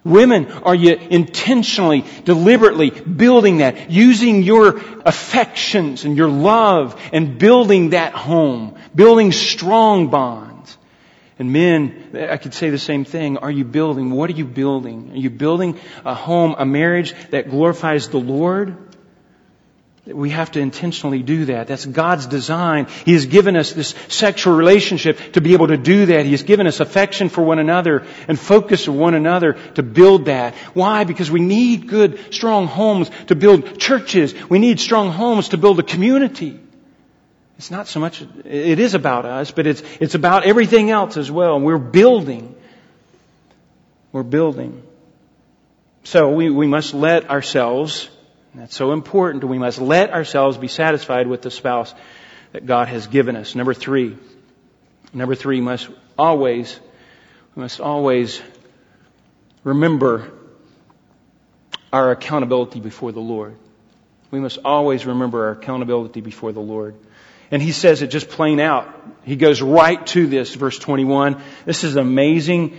Women, 0.03 0.49
are 0.51 0.75
you 0.75 0.95
intentionally, 0.95 2.05
deliberately 2.23 2.91
building 2.91 3.57
that, 3.57 3.91
using 3.91 4.43
your 4.43 4.77
affections 5.05 6.05
and 6.05 6.15
your 6.15 6.29
love 6.29 6.99
and 7.11 7.37
building 7.37 7.89
that 7.89 8.13
home, 8.13 8.77
building 8.95 9.31
strong 9.31 10.09
bonds? 10.09 10.77
And 11.39 11.53
men, 11.53 12.15
I 12.29 12.37
could 12.37 12.53
say 12.53 12.69
the 12.69 12.79
same 12.79 13.05
thing. 13.05 13.37
Are 13.37 13.51
you 13.51 13.63
building? 13.63 14.09
What 14.09 14.29
are 14.29 14.33
you 14.33 14.45
building? 14.45 15.11
Are 15.11 15.17
you 15.17 15.29
building 15.29 15.79
a 16.03 16.15
home, 16.15 16.55
a 16.57 16.65
marriage 16.65 17.13
that 17.29 17.49
glorifies 17.49 18.09
the 18.09 18.17
Lord? 18.17 18.86
We 20.07 20.29
have 20.29 20.51
to 20.51 20.59
intentionally 20.59 21.21
do 21.21 21.45
that. 21.45 21.67
That's 21.67 21.85
God's 21.85 22.27
design. 22.27 22.87
He 23.05 23.13
has 23.13 23.25
given 23.25 23.57
us 23.57 23.73
this 23.73 23.93
sexual 24.07 24.55
relationship 24.55 25.33
to 25.33 25.41
be 25.41 25.53
able 25.53 25.67
to 25.67 25.77
do 25.77 26.05
that. 26.07 26.25
He 26.25 26.31
has 26.31 26.43
given 26.43 26.65
us 26.65 26.79
affection 26.79 27.27
for 27.29 27.43
one 27.43 27.59
another 27.59 28.05
and 28.27 28.39
focus 28.39 28.87
on 28.87 28.97
one 28.97 29.15
another 29.15 29.53
to 29.75 29.83
build 29.83 30.25
that. 30.25 30.55
Why? 30.73 31.03
Because 31.03 31.29
we 31.29 31.41
need 31.41 31.87
good, 31.87 32.33
strong 32.33 32.67
homes 32.67 33.11
to 33.27 33.35
build 33.35 33.79
churches. 33.79 34.33
We 34.49 34.59
need 34.59 34.79
strong 34.79 35.11
homes 35.11 35.49
to 35.49 35.57
build 35.57 35.79
a 35.79 35.83
community. 35.83 36.59
It's 37.57 37.71
not 37.71 37.87
so 37.87 37.99
much, 37.99 38.23
it 38.45 38.79
is 38.79 38.93
about 38.93 39.25
us, 39.25 39.51
but 39.51 39.67
it's, 39.67 39.81
it's 39.99 40.15
about 40.15 40.45
everything 40.45 40.89
else 40.89 41.17
as 41.17 41.29
well. 41.29 41.59
We're 41.59 41.77
building. 41.77 42.55
We're 44.11 44.23
building. 44.23 44.83
So 46.03 46.29
we, 46.29 46.49
we 46.49 46.67
must 46.67 46.93
let 46.93 47.29
ourselves 47.29 48.09
that's 48.59 48.75
so 48.75 48.91
important. 48.91 49.43
We 49.43 49.59
must 49.59 49.79
let 49.79 50.11
ourselves 50.11 50.57
be 50.57 50.67
satisfied 50.67 51.27
with 51.27 51.41
the 51.41 51.51
spouse 51.51 51.93
that 52.53 52.65
God 52.65 52.87
has 52.87 53.07
given 53.07 53.35
us. 53.35 53.55
Number 53.55 53.73
three. 53.73 54.17
Number 55.13 55.35
three 55.35 55.61
must 55.61 55.89
always, 56.17 56.79
we 57.55 57.61
must 57.61 57.79
always 57.79 58.41
remember 59.63 60.31
our 61.91 62.11
accountability 62.11 62.79
before 62.79 63.11
the 63.11 63.19
Lord. 63.19 63.55
We 64.31 64.39
must 64.39 64.59
always 64.65 65.05
remember 65.05 65.45
our 65.45 65.51
accountability 65.51 66.21
before 66.21 66.51
the 66.51 66.59
Lord. 66.59 66.95
And 67.49 67.61
he 67.61 67.71
says 67.71 68.01
it 68.01 68.07
just 68.07 68.27
plain 68.27 68.59
out. 68.59 68.93
He 69.23 69.37
goes 69.37 69.61
right 69.61 70.05
to 70.07 70.27
this, 70.27 70.53
verse 70.53 70.77
21. 70.77 71.41
This 71.65 71.83
is 71.85 71.95
amazing 71.95 72.77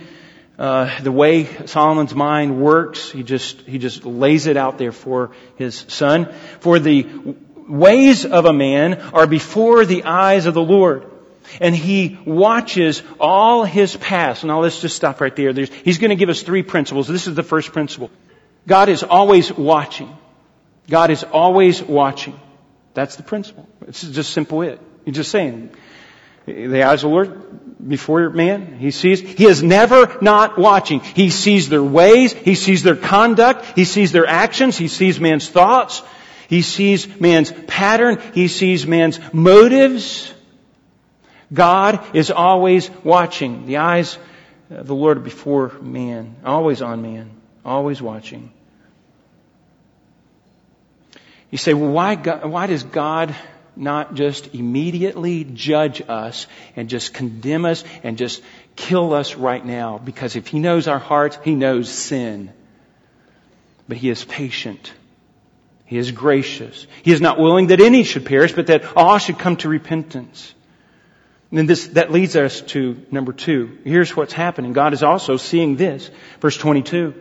uh, 0.59 1.01
the 1.01 1.11
way 1.11 1.45
Solomon's 1.67 2.13
mind 2.13 2.61
works. 2.61 3.09
He 3.09 3.23
just 3.23 3.61
he 3.61 3.77
just 3.77 4.05
lays 4.05 4.45
it 4.45 4.57
out 4.57 4.77
there 4.77 4.91
for 4.91 5.31
his 5.55 5.85
son. 5.87 6.33
For 6.59 6.79
the 6.79 7.07
ways 7.69 8.25
of 8.25 8.45
a 8.45 8.51
man 8.51 8.95
are 9.13 9.25
before 9.25 9.85
the 9.85 10.03
eyes 10.03 10.47
of 10.47 10.53
the 10.53 10.61
Lord. 10.61 11.05
And 11.61 11.73
he 11.73 12.19
watches 12.25 13.01
all 13.19 13.63
his 13.63 13.95
past. 13.95 14.43
Now 14.43 14.59
let's 14.61 14.81
just 14.81 14.95
stop 14.95 15.21
right 15.21 15.35
there. 15.35 15.53
There's, 15.53 15.71
he's 15.73 15.97
going 15.97 16.11
to 16.11 16.15
give 16.15 16.29
us 16.29 16.43
three 16.43 16.61
principles. 16.61 17.07
This 17.07 17.25
is 17.25 17.33
the 17.33 17.41
first 17.41 17.71
principle. 17.71 18.11
God 18.67 18.89
is 18.89 19.01
always 19.01 19.51
watching. 19.51 20.15
God 20.89 21.09
is 21.09 21.23
always 21.23 21.81
watching. 21.81 22.39
That's 22.93 23.15
the 23.15 23.23
principle. 23.23 23.67
It's 23.87 24.01
just 24.01 24.31
simple 24.31 24.61
it. 24.61 24.79
He's 25.05 25.15
just 25.15 25.31
saying, 25.31 25.71
the 26.45 26.83
eyes 26.83 27.03
of 27.03 27.09
the 27.09 27.15
Lord 27.15 27.59
before 27.85 28.29
man. 28.29 28.77
He 28.77 28.91
sees. 28.91 29.21
He 29.21 29.45
is 29.45 29.63
never 29.63 30.17
not 30.21 30.57
watching. 30.57 30.99
He 30.99 31.29
sees 31.29 31.69
their 31.69 31.83
ways. 31.83 32.33
He 32.33 32.55
sees 32.55 32.83
their 32.83 32.95
conduct. 32.95 33.65
He 33.75 33.85
sees 33.85 34.11
their 34.11 34.27
actions. 34.27 34.77
He 34.77 34.87
sees 34.87 35.19
man's 35.19 35.47
thoughts. 35.47 36.01
He 36.47 36.61
sees 36.61 37.19
man's 37.19 37.51
pattern. 37.67 38.19
He 38.33 38.47
sees 38.47 38.85
man's 38.85 39.19
motives. 39.31 40.33
God 41.53 42.03
is 42.15 42.31
always 42.31 42.89
watching. 43.03 43.65
The 43.65 43.77
eyes 43.77 44.17
of 44.69 44.87
the 44.87 44.95
Lord 44.95 45.23
before 45.23 45.71
man. 45.81 46.35
Always 46.43 46.81
on 46.81 47.01
man. 47.01 47.31
Always 47.63 48.01
watching. 48.01 48.51
You 51.51 51.57
say, 51.57 51.73
well, 51.73 51.91
why, 51.91 52.15
God, 52.15 52.45
why 52.45 52.67
does 52.67 52.83
God 52.83 53.35
not 53.79 54.13
just 54.13 54.53
immediately 54.53 55.43
judge 55.43 56.01
us 56.07 56.47
and 56.75 56.89
just 56.89 57.13
condemn 57.13 57.65
us 57.65 57.83
and 58.03 58.17
just 58.17 58.43
kill 58.75 59.13
us 59.13 59.35
right 59.35 59.65
now. 59.65 59.97
Because 59.97 60.35
if 60.35 60.47
He 60.47 60.59
knows 60.59 60.87
our 60.87 60.99
hearts, 60.99 61.37
He 61.43 61.55
knows 61.55 61.89
sin. 61.89 62.51
But 63.87 63.97
He 63.97 64.09
is 64.09 64.23
patient. 64.23 64.93
He 65.85 65.97
is 65.97 66.11
gracious. 66.11 66.85
He 67.01 67.11
is 67.11 67.21
not 67.21 67.39
willing 67.39 67.67
that 67.67 67.81
any 67.81 68.03
should 68.03 68.25
perish, 68.25 68.53
but 68.53 68.67
that 68.67 68.95
all 68.95 69.17
should 69.17 69.39
come 69.39 69.57
to 69.57 69.69
repentance. 69.69 70.53
And 71.51 71.67
this, 71.67 71.87
that 71.87 72.11
leads 72.11 72.35
us 72.35 72.61
to 72.61 73.03
number 73.09 73.33
two. 73.33 73.79
Here's 73.83 74.15
what's 74.15 74.33
happening. 74.33 74.73
God 74.73 74.93
is 74.93 75.01
also 75.01 75.37
seeing 75.37 75.77
this. 75.77 76.11
Verse 76.41 76.57
22 76.57 77.15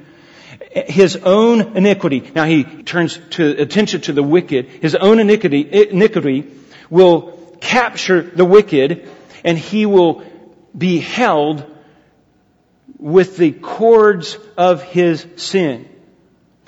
his 0.71 1.17
own 1.17 1.77
iniquity. 1.77 2.31
Now 2.35 2.45
he 2.45 2.65
turns 2.65 3.19
to 3.31 3.61
attention 3.61 4.03
to 4.03 4.13
the 4.13 4.23
wicked. 4.23 4.67
His 4.67 4.95
own 4.95 5.19
iniquity, 5.19 5.89
iniquity 5.91 6.51
will 6.91 7.57
capture 7.61 8.23
the 8.23 8.45
wicked 8.45 9.09
and 9.45 9.59
he 9.59 9.87
will 9.87 10.25
be 10.77 10.99
held 10.99 11.65
with 12.99 13.37
the 13.37 13.53
cords 13.53 14.39
of 14.57 14.83
his 14.83 15.27
sin. 15.37 15.89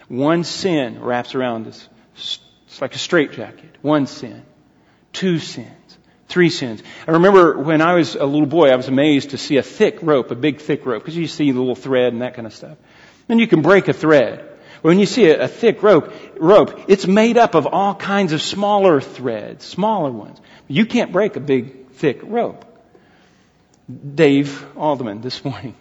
One 0.08 0.44
sin 0.44 1.00
wraps 1.00 1.34
around 1.34 1.66
us. 1.66 1.88
It's 2.14 2.80
like 2.80 2.94
a 2.94 2.98
straitjacket. 2.98 3.76
One 3.82 4.06
sin. 4.06 4.44
Two 5.12 5.38
sins. 5.38 5.68
Three 6.28 6.50
sins. 6.50 6.82
I 7.08 7.12
remember 7.12 7.58
when 7.58 7.80
I 7.80 7.94
was 7.94 8.14
a 8.14 8.24
little 8.24 8.46
boy, 8.46 8.70
I 8.70 8.76
was 8.76 8.86
amazed 8.86 9.30
to 9.30 9.38
see 9.38 9.56
a 9.56 9.62
thick 9.62 9.98
rope, 10.02 10.30
a 10.30 10.36
big 10.36 10.60
thick 10.60 10.86
rope, 10.86 11.02
because 11.02 11.16
you 11.16 11.26
see 11.26 11.50
the 11.50 11.58
little 11.58 11.74
thread 11.74 12.12
and 12.12 12.22
that 12.22 12.34
kind 12.34 12.46
of 12.46 12.54
stuff. 12.54 12.78
Then 13.30 13.38
you 13.38 13.46
can 13.46 13.62
break 13.62 13.86
a 13.86 13.92
thread. 13.92 14.44
When 14.82 14.98
you 14.98 15.06
see 15.06 15.30
a, 15.30 15.44
a 15.44 15.46
thick 15.46 15.84
rope, 15.84 16.12
rope, 16.40 16.86
it's 16.88 17.06
made 17.06 17.38
up 17.38 17.54
of 17.54 17.64
all 17.64 17.94
kinds 17.94 18.32
of 18.32 18.42
smaller 18.42 19.00
threads, 19.00 19.64
smaller 19.64 20.10
ones. 20.10 20.40
You 20.66 20.84
can't 20.84 21.12
break 21.12 21.36
a 21.36 21.40
big, 21.40 21.90
thick 21.90 22.18
rope. 22.24 22.64
Dave 23.88 24.66
Alderman 24.76 25.20
this 25.20 25.44
morning, 25.44 25.76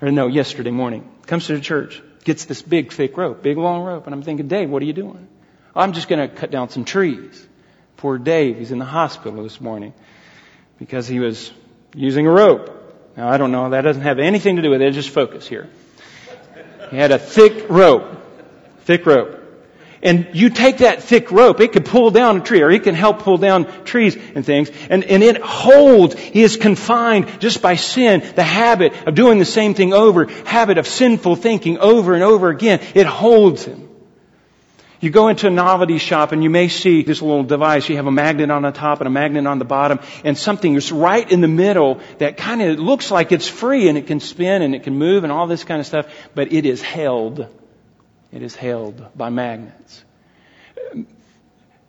or 0.00 0.12
no, 0.12 0.28
yesterday 0.28 0.70
morning, 0.70 1.10
comes 1.26 1.48
to 1.48 1.56
the 1.56 1.60
church, 1.60 2.00
gets 2.22 2.44
this 2.44 2.62
big, 2.62 2.92
thick 2.92 3.16
rope, 3.16 3.42
big, 3.42 3.56
long 3.56 3.82
rope, 3.82 4.06
and 4.06 4.14
I'm 4.14 4.22
thinking, 4.22 4.46
Dave, 4.46 4.70
what 4.70 4.80
are 4.80 4.86
you 4.86 4.92
doing? 4.92 5.26
I'm 5.74 5.92
just 5.92 6.06
going 6.06 6.20
to 6.20 6.32
cut 6.32 6.52
down 6.52 6.68
some 6.68 6.84
trees. 6.84 7.44
Poor 7.96 8.16
Dave, 8.16 8.58
he's 8.58 8.70
in 8.70 8.78
the 8.78 8.84
hospital 8.84 9.42
this 9.42 9.60
morning 9.60 9.92
because 10.78 11.08
he 11.08 11.18
was 11.18 11.50
using 11.96 12.28
a 12.28 12.30
rope. 12.30 12.70
Now, 13.16 13.28
I 13.28 13.38
don't 13.38 13.50
know, 13.50 13.70
that 13.70 13.80
doesn't 13.80 14.02
have 14.02 14.20
anything 14.20 14.54
to 14.54 14.62
do 14.62 14.70
with 14.70 14.82
it, 14.82 14.92
just 14.92 15.10
focus 15.10 15.48
here. 15.48 15.68
He 16.90 16.96
had 16.96 17.12
a 17.12 17.18
thick 17.18 17.68
rope. 17.68 18.04
Thick 18.80 19.06
rope. 19.06 19.36
And 20.02 20.28
you 20.34 20.50
take 20.50 20.78
that 20.78 21.02
thick 21.02 21.32
rope, 21.32 21.60
it 21.60 21.72
could 21.72 21.84
pull 21.84 22.10
down 22.10 22.36
a 22.36 22.40
tree, 22.40 22.62
or 22.62 22.70
it 22.70 22.84
can 22.84 22.94
help 22.94 23.20
pull 23.20 23.38
down 23.38 23.84
trees 23.84 24.16
and 24.34 24.44
things, 24.44 24.70
and, 24.88 25.02
and 25.02 25.22
it 25.22 25.38
holds, 25.38 26.16
he 26.16 26.42
is 26.42 26.56
confined 26.56 27.40
just 27.40 27.62
by 27.62 27.76
sin, 27.76 28.22
the 28.36 28.42
habit 28.42 28.92
of 29.06 29.14
doing 29.14 29.38
the 29.38 29.44
same 29.44 29.74
thing 29.74 29.92
over, 29.92 30.26
habit 30.44 30.78
of 30.78 30.86
sinful 30.86 31.36
thinking 31.36 31.78
over 31.78 32.14
and 32.14 32.22
over 32.22 32.50
again. 32.50 32.80
It 32.94 33.06
holds 33.06 33.64
him. 33.64 33.85
You 35.00 35.10
go 35.10 35.28
into 35.28 35.46
a 35.46 35.50
novelty 35.50 35.98
shop 35.98 36.32
and 36.32 36.42
you 36.42 36.48
may 36.48 36.68
see 36.68 37.02
this 37.02 37.20
little 37.20 37.44
device. 37.44 37.88
You 37.88 37.96
have 37.96 38.06
a 38.06 38.12
magnet 38.12 38.50
on 38.50 38.62
the 38.62 38.70
top 38.70 39.00
and 39.00 39.08
a 39.08 39.10
magnet 39.10 39.46
on 39.46 39.58
the 39.58 39.64
bottom 39.64 40.00
and 40.24 40.38
something 40.38 40.74
is 40.74 40.90
right 40.90 41.30
in 41.30 41.40
the 41.40 41.48
middle 41.48 42.00
that 42.18 42.36
kind 42.36 42.62
of 42.62 42.78
looks 42.78 43.10
like 43.10 43.32
it's 43.32 43.46
free 43.46 43.88
and 43.88 43.98
it 43.98 44.06
can 44.06 44.20
spin 44.20 44.62
and 44.62 44.74
it 44.74 44.84
can 44.84 44.96
move 44.96 45.24
and 45.24 45.32
all 45.32 45.46
this 45.46 45.64
kind 45.64 45.80
of 45.80 45.86
stuff, 45.86 46.06
but 46.34 46.52
it 46.52 46.64
is 46.64 46.80
held. 46.80 47.46
It 48.32 48.42
is 48.42 48.54
held 48.54 49.06
by 49.14 49.30
magnets. 49.30 50.04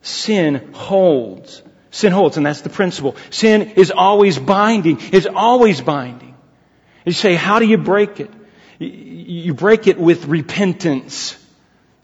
sin 0.01 0.71
holds. 0.73 1.61
Sin 1.91 2.11
holds, 2.11 2.37
and 2.37 2.45
that's 2.45 2.61
the 2.61 2.69
principle. 2.69 3.15
Sin 3.29 3.71
is 3.75 3.91
always 3.91 4.37
binding. 4.37 4.99
It's 5.11 5.25
always 5.25 5.81
binding. 5.81 6.35
You 7.05 7.13
say, 7.13 7.35
how 7.35 7.59
do 7.59 7.65
you 7.65 7.77
break 7.77 8.19
it? 8.19 8.29
You 8.79 9.53
break 9.53 9.87
it 9.87 9.97
with 9.97 10.25
repentance. 10.25 11.37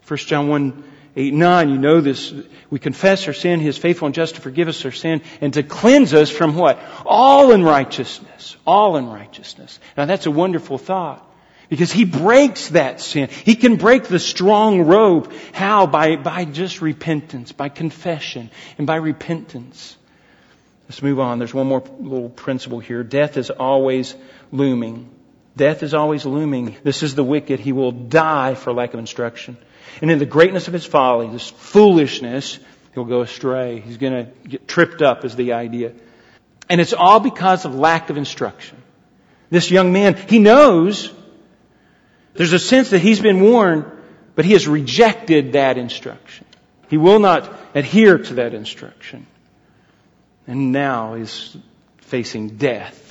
1 0.08 0.18
John 0.18 0.48
1, 0.48 0.84
8, 1.15 1.34
9, 1.34 1.69
you 1.69 1.78
know 1.78 2.02
this. 2.02 2.34
We 2.69 2.80
confess 2.80 3.28
our 3.28 3.34
sin. 3.34 3.60
He 3.60 3.67
is 3.67 3.78
faithful 3.78 4.08
and 4.08 4.15
just 4.15 4.36
to 4.36 4.41
forgive 4.41 4.67
us 4.67 4.84
our 4.84 4.91
sin 4.91 5.21
and 5.41 5.54
to 5.54 5.62
cleanse 5.62 6.13
us 6.13 6.30
from 6.30 6.56
what? 6.56 6.80
All 7.06 7.52
unrighteousness. 7.52 8.58
All 8.65 8.95
unrighteousness. 8.95 9.80
Now 9.95 10.06
that's 10.06 10.26
a 10.26 10.32
wonderful 10.32 10.78
thought. 10.78 11.30
Because 11.69 11.91
he 11.91 12.06
breaks 12.06 12.69
that 12.69 12.99
sin. 12.99 13.30
He 13.30 13.56
can 13.56 13.78
break 13.78 14.04
the 14.04 14.19
strong 14.19 14.82
rope. 14.82 15.32
How? 15.54 15.88
By, 15.88 16.17
by 16.17 16.45
just 16.45 16.82
repentance, 16.82 17.52
by 17.52 17.69
confession, 17.69 18.49
and 18.78 18.86
by 18.86 18.97
repentance. 18.97 19.97
Let's 20.88 21.02
move 21.02 21.19
on. 21.19 21.39
There's 21.39 21.54
one 21.54 21.67
more 21.67 21.84
little 21.99 22.30
principle 22.30 22.80
here. 22.80 23.04
Death 23.04 23.38
is 23.38 23.49
always 23.49 24.13
looming. 24.52 25.10
Death 25.56 25.84
is 25.84 25.93
always 25.93 26.26
looming. 26.26 26.76
This 26.84 27.04
is 27.04 27.15
the 27.15 27.23
wicked. 27.23 27.60
He 27.60 27.71
will 27.71 27.91
die 27.91 28.56
for 28.56 28.73
lack 28.73 28.93
of 28.93 28.99
instruction. 28.99 29.58
And 30.01 30.12
in 30.12 30.19
the 30.19 30.25
greatness 30.25 30.67
of 30.67 30.73
his 30.73 30.86
folly, 30.86 31.27
this 31.29 31.49
foolishness, 31.49 32.60
he'll 32.93 33.06
go 33.06 33.21
astray. 33.21 33.79
He's 33.79 33.97
going 33.97 34.25
to 34.25 34.47
get 34.47 34.67
tripped 34.67 35.01
up 35.01 35.25
is 35.25 35.36
the 35.36 35.53
idea. 35.53 35.93
And 36.69 36.82
it's 36.82 36.93
all 36.93 37.19
because 37.19 37.65
of 37.65 37.75
lack 37.75 38.10
of 38.10 38.17
instruction. 38.17 38.77
This 39.49 39.69
young 39.69 39.93
man, 39.93 40.15
he 40.15 40.39
knows 40.39 41.12
there's 42.34 42.53
a 42.53 42.60
sense 42.60 42.89
that 42.89 42.99
he's 42.99 43.19
been 43.19 43.41
warned, 43.41 43.86
but 44.36 44.45
he 44.45 44.53
has 44.53 44.67
rejected 44.67 45.53
that 45.53 45.77
instruction. 45.77 46.45
He 46.89 46.97
will 46.97 47.19
not 47.19 47.51
adhere 47.75 48.17
to 48.17 48.34
that 48.36 48.53
instruction. 48.53 49.27
And 50.47 50.71
now 50.71 51.13
he's 51.13 51.56
facing 51.97 52.58
death. 52.58 53.03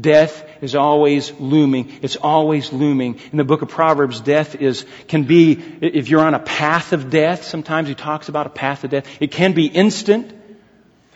Death 0.00 0.44
is 0.60 0.74
always 0.74 1.32
looming. 1.38 1.92
It's 2.02 2.16
always 2.16 2.72
looming. 2.72 3.20
In 3.30 3.38
the 3.38 3.44
book 3.44 3.62
of 3.62 3.68
Proverbs, 3.68 4.20
death 4.20 4.56
is, 4.56 4.86
can 5.08 5.24
be, 5.24 5.52
if 5.52 6.08
you're 6.08 6.24
on 6.24 6.34
a 6.34 6.40
path 6.40 6.92
of 6.92 7.10
death, 7.10 7.44
sometimes 7.44 7.88
he 7.88 7.94
talks 7.94 8.28
about 8.28 8.46
a 8.46 8.50
path 8.50 8.82
of 8.82 8.90
death. 8.90 9.06
It 9.20 9.30
can 9.30 9.52
be 9.52 9.66
instant, 9.66 10.32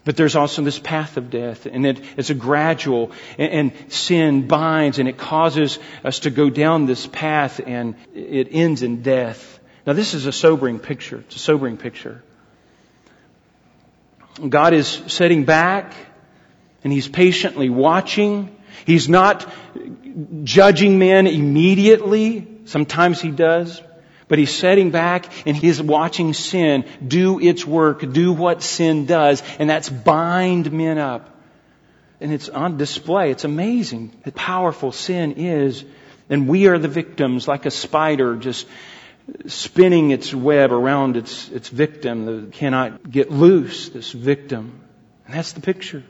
but 0.05 0.17
there's 0.17 0.37
also 0.37 0.63
this 0.63 0.79
path 0.79 1.17
of 1.17 1.29
death, 1.29 1.67
and 1.67 1.85
it, 1.85 2.01
it's 2.17 2.31
a 2.31 2.35
gradual, 2.35 3.13
and, 3.37 3.53
and 3.53 3.93
sin 3.93 4.47
binds, 4.47 4.99
and 4.99 5.09
it 5.09 5.19
causes 5.19 5.79
us 6.05 6.21
to 6.21 6.31
go 6.31 6.49
down 6.49 6.87
this 6.87 7.07
path, 7.07 7.61
and 7.67 7.95
it 8.15 8.49
ends 8.53 8.83
in 8.83 9.03
death. 9.03 9.59
Now 9.87 9.93
this 9.93 10.15
is 10.15 10.27
a 10.27 10.33
sobering 10.33 10.79
picture. 10.79 11.19
It's 11.27 11.37
a 11.37 11.41
sobering 11.41 11.79
picture. 11.79 12.23
God 14.49 14.73
is 14.73 14.87
sitting 15.09 15.45
back, 15.45 15.95
and 16.85 16.93
He's 16.93 17.09
patiently 17.09 17.71
watching, 17.71 18.57
He's 18.89 19.07
not 19.07 19.47
judging 20.45 20.99
men 20.99 21.27
immediately. 21.27 22.49
Sometimes 22.65 23.21
he 23.21 23.31
does. 23.31 23.83
But 24.29 24.39
he's 24.39 24.55
setting 24.55 24.91
back 24.91 25.27
and 25.47 25.55
he's 25.55 25.83
watching 25.83 26.33
sin 26.33 26.87
do 27.07 27.39
its 27.39 27.67
work, 27.67 28.11
do 28.11 28.33
what 28.33 28.63
sin 28.63 29.05
does, 29.05 29.43
and 29.59 29.69
that's 29.69 29.91
bind 29.91 30.73
men 30.73 30.97
up. 30.97 31.37
And 32.19 32.33
it's 32.33 32.49
on 32.49 32.79
display. 32.79 33.31
It's 33.31 33.45
amazing 33.45 34.19
how 34.25 34.31
powerful 34.31 34.91
sin 34.91 35.33
is. 35.33 35.85
And 36.31 36.49
we 36.49 36.67
are 36.69 36.79
the 36.79 36.89
victims 36.89 37.47
like 37.47 37.67
a 37.67 37.71
spider 37.71 38.37
just 38.37 38.67
spinning 39.49 40.13
its 40.13 40.35
web 40.35 40.73
around 40.73 41.19
its, 41.19 41.51
its 41.51 41.69
victim 41.69 42.25
that 42.25 42.53
cannot 42.53 43.11
get 43.11 43.31
loose, 43.31 43.91
this 43.91 44.13
victim. 44.13 44.81
And 45.27 45.35
that's 45.35 45.53
the 45.53 45.61
picture. 45.61 46.05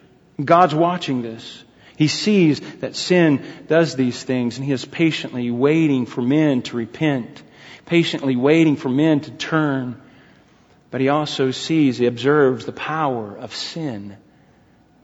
God's 0.45 0.77
watching 0.77 1.23
this. 1.23 1.65
He 1.99 2.07
sees 2.07 2.61
that 2.79 2.95
sin 2.95 3.45
does 3.67 3.97
these 3.97 4.23
things 4.23 4.57
and 4.57 4.65
he 4.65 4.71
is 4.71 4.85
patiently 4.85 5.51
waiting 5.51 6.07
for 6.07 6.23
men 6.23 6.63
to 6.63 6.77
repent, 6.77 7.43
patiently 7.87 8.37
waiting 8.37 8.77
for 8.77 8.89
men 8.89 9.19
to 9.23 9.33
turn. 9.33 10.01
But 10.93 11.01
he 11.01 11.09
also 11.09 11.51
sees, 11.51 11.99
he 11.99 12.07
observes 12.07 12.65
the 12.65 12.73
power 12.73 13.37
of 13.37 13.53
sin, 13.53 14.17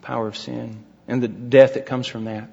power 0.03 0.29
of 0.29 0.37
sin, 0.37 0.85
and 1.09 1.21
the 1.21 1.27
death 1.27 1.75
that 1.75 1.87
comes 1.87 2.07
from 2.07 2.27
that. 2.27 2.49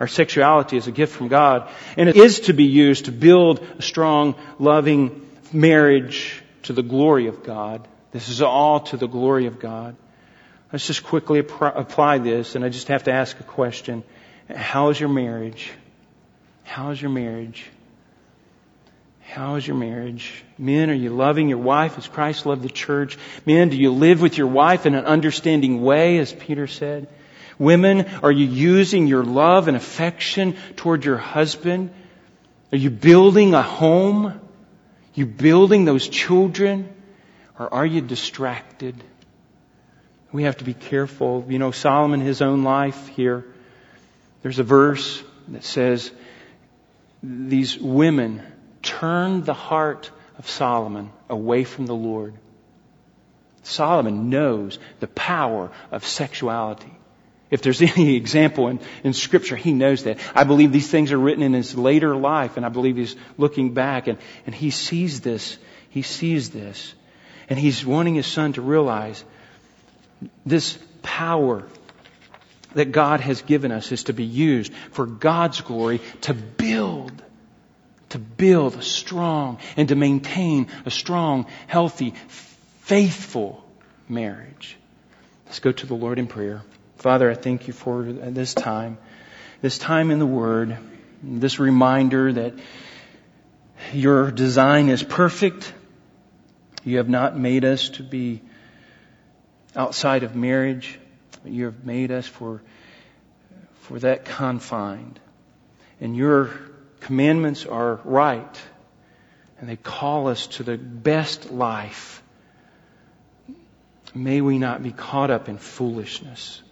Our 0.00 0.08
sexuality 0.08 0.76
is 0.76 0.88
a 0.88 0.92
gift 0.92 1.14
from 1.14 1.28
God, 1.28 1.70
and 1.96 2.08
it 2.08 2.16
is 2.16 2.40
to 2.40 2.52
be 2.52 2.64
used 2.64 3.04
to 3.04 3.12
build 3.12 3.64
a 3.78 3.82
strong, 3.82 4.34
loving 4.58 5.24
marriage 5.52 6.42
to 6.64 6.72
the 6.72 6.82
glory 6.82 7.28
of 7.28 7.44
God. 7.44 7.86
This 8.10 8.28
is 8.28 8.42
all 8.42 8.80
to 8.80 8.96
the 8.96 9.06
glory 9.06 9.46
of 9.46 9.60
God. 9.60 9.94
Let's 10.74 10.88
just 10.88 11.04
quickly 11.04 11.38
apply 11.38 12.18
this, 12.18 12.56
and 12.56 12.64
I 12.64 12.68
just 12.68 12.88
have 12.88 13.04
to 13.04 13.12
ask 13.12 13.38
a 13.38 13.44
question. 13.44 14.02
How 14.52 14.88
is 14.88 14.98
your 14.98 15.08
marriage? 15.08 15.70
How 16.64 16.90
is 16.90 17.00
your 17.00 17.12
marriage? 17.12 17.64
How 19.20 19.54
is 19.54 19.64
your 19.64 19.76
marriage? 19.76 20.42
Men, 20.58 20.90
are 20.90 20.94
you 20.94 21.10
loving 21.10 21.48
your 21.48 21.58
wife 21.58 21.96
as 21.96 22.08
Christ 22.08 22.44
loved 22.44 22.62
the 22.62 22.68
church? 22.68 23.16
Men, 23.46 23.68
do 23.68 23.76
you 23.76 23.92
live 23.92 24.20
with 24.20 24.36
your 24.36 24.48
wife 24.48 24.84
in 24.84 24.96
an 24.96 25.04
understanding 25.04 25.80
way, 25.80 26.18
as 26.18 26.32
Peter 26.32 26.66
said? 26.66 27.06
Women, 27.56 28.06
are 28.24 28.32
you 28.32 28.46
using 28.46 29.06
your 29.06 29.22
love 29.22 29.68
and 29.68 29.76
affection 29.76 30.56
toward 30.74 31.04
your 31.04 31.18
husband? 31.18 31.94
Are 32.72 32.78
you 32.78 32.90
building 32.90 33.54
a 33.54 33.62
home? 33.62 34.26
Are 34.26 34.40
you 35.14 35.26
building 35.26 35.84
those 35.84 36.08
children? 36.08 36.92
Or 37.60 37.72
are 37.72 37.86
you 37.86 38.00
distracted? 38.00 38.96
We 40.34 40.42
have 40.42 40.56
to 40.56 40.64
be 40.64 40.74
careful. 40.74 41.46
You 41.48 41.60
know, 41.60 41.70
Solomon, 41.70 42.18
his 42.18 42.42
own 42.42 42.64
life 42.64 43.06
here, 43.06 43.46
there's 44.42 44.58
a 44.58 44.64
verse 44.64 45.22
that 45.46 45.62
says, 45.62 46.10
these 47.22 47.78
women 47.78 48.42
turned 48.82 49.46
the 49.46 49.54
heart 49.54 50.10
of 50.36 50.50
Solomon 50.50 51.12
away 51.30 51.62
from 51.62 51.86
the 51.86 51.94
Lord. 51.94 52.34
Solomon 53.62 54.28
knows 54.28 54.80
the 54.98 55.06
power 55.06 55.70
of 55.92 56.04
sexuality. 56.04 56.92
If 57.52 57.62
there's 57.62 57.80
any 57.96 58.16
example 58.16 58.66
in, 58.66 58.80
in 59.04 59.12
scripture, 59.12 59.54
he 59.54 59.72
knows 59.72 60.02
that. 60.02 60.18
I 60.34 60.42
believe 60.42 60.72
these 60.72 60.90
things 60.90 61.12
are 61.12 61.18
written 61.18 61.44
in 61.44 61.52
his 61.52 61.76
later 61.76 62.16
life, 62.16 62.56
and 62.56 62.66
I 62.66 62.70
believe 62.70 62.96
he's 62.96 63.14
looking 63.38 63.72
back 63.72 64.08
and, 64.08 64.18
and 64.46 64.54
he 64.54 64.70
sees 64.70 65.20
this. 65.20 65.58
He 65.90 66.02
sees 66.02 66.50
this. 66.50 66.92
And 67.48 67.56
he's 67.56 67.86
wanting 67.86 68.16
his 68.16 68.26
son 68.26 68.54
to 68.54 68.62
realize 68.62 69.22
this 70.44 70.78
power 71.02 71.64
that 72.74 72.92
God 72.92 73.20
has 73.20 73.42
given 73.42 73.72
us 73.72 73.92
is 73.92 74.04
to 74.04 74.12
be 74.12 74.24
used 74.24 74.72
for 74.90 75.06
God's 75.06 75.60
glory 75.60 76.00
to 76.22 76.34
build, 76.34 77.22
to 78.10 78.18
build 78.18 78.74
a 78.74 78.82
strong 78.82 79.58
and 79.76 79.88
to 79.88 79.94
maintain 79.94 80.68
a 80.84 80.90
strong, 80.90 81.46
healthy, 81.66 82.14
faithful 82.28 83.64
marriage. 84.08 84.76
Let's 85.46 85.60
go 85.60 85.72
to 85.72 85.86
the 85.86 85.94
Lord 85.94 86.18
in 86.18 86.26
prayer. 86.26 86.62
Father, 86.96 87.30
I 87.30 87.34
thank 87.34 87.66
you 87.66 87.72
for 87.72 88.02
this 88.02 88.54
time, 88.54 88.98
this 89.62 89.78
time 89.78 90.10
in 90.10 90.18
the 90.18 90.26
Word, 90.26 90.76
this 91.22 91.58
reminder 91.58 92.32
that 92.32 92.54
your 93.92 94.30
design 94.30 94.88
is 94.88 95.02
perfect. 95.02 95.72
You 96.82 96.98
have 96.98 97.08
not 97.08 97.38
made 97.38 97.64
us 97.64 97.90
to 97.90 98.02
be 98.02 98.42
outside 99.76 100.22
of 100.22 100.34
marriage, 100.34 100.98
you 101.44 101.66
have 101.66 101.84
made 101.84 102.10
us 102.10 102.26
for, 102.26 102.62
for 103.80 103.98
that 104.00 104.24
confined. 104.24 105.20
And 106.00 106.16
your 106.16 106.50
commandments 107.00 107.66
are 107.66 108.00
right, 108.04 108.60
and 109.58 109.68
they 109.68 109.76
call 109.76 110.28
us 110.28 110.46
to 110.48 110.62
the 110.62 110.76
best 110.76 111.50
life. 111.50 112.22
May 114.14 114.40
we 114.40 114.58
not 114.58 114.82
be 114.82 114.92
caught 114.92 115.30
up 115.30 115.48
in 115.48 115.58
foolishness. 115.58 116.62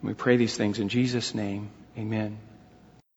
And 0.00 0.08
we 0.08 0.14
pray 0.14 0.36
these 0.36 0.56
things 0.56 0.78
in 0.78 0.88
Jesus' 0.88 1.34
name. 1.34 1.70
Amen. 1.98 2.38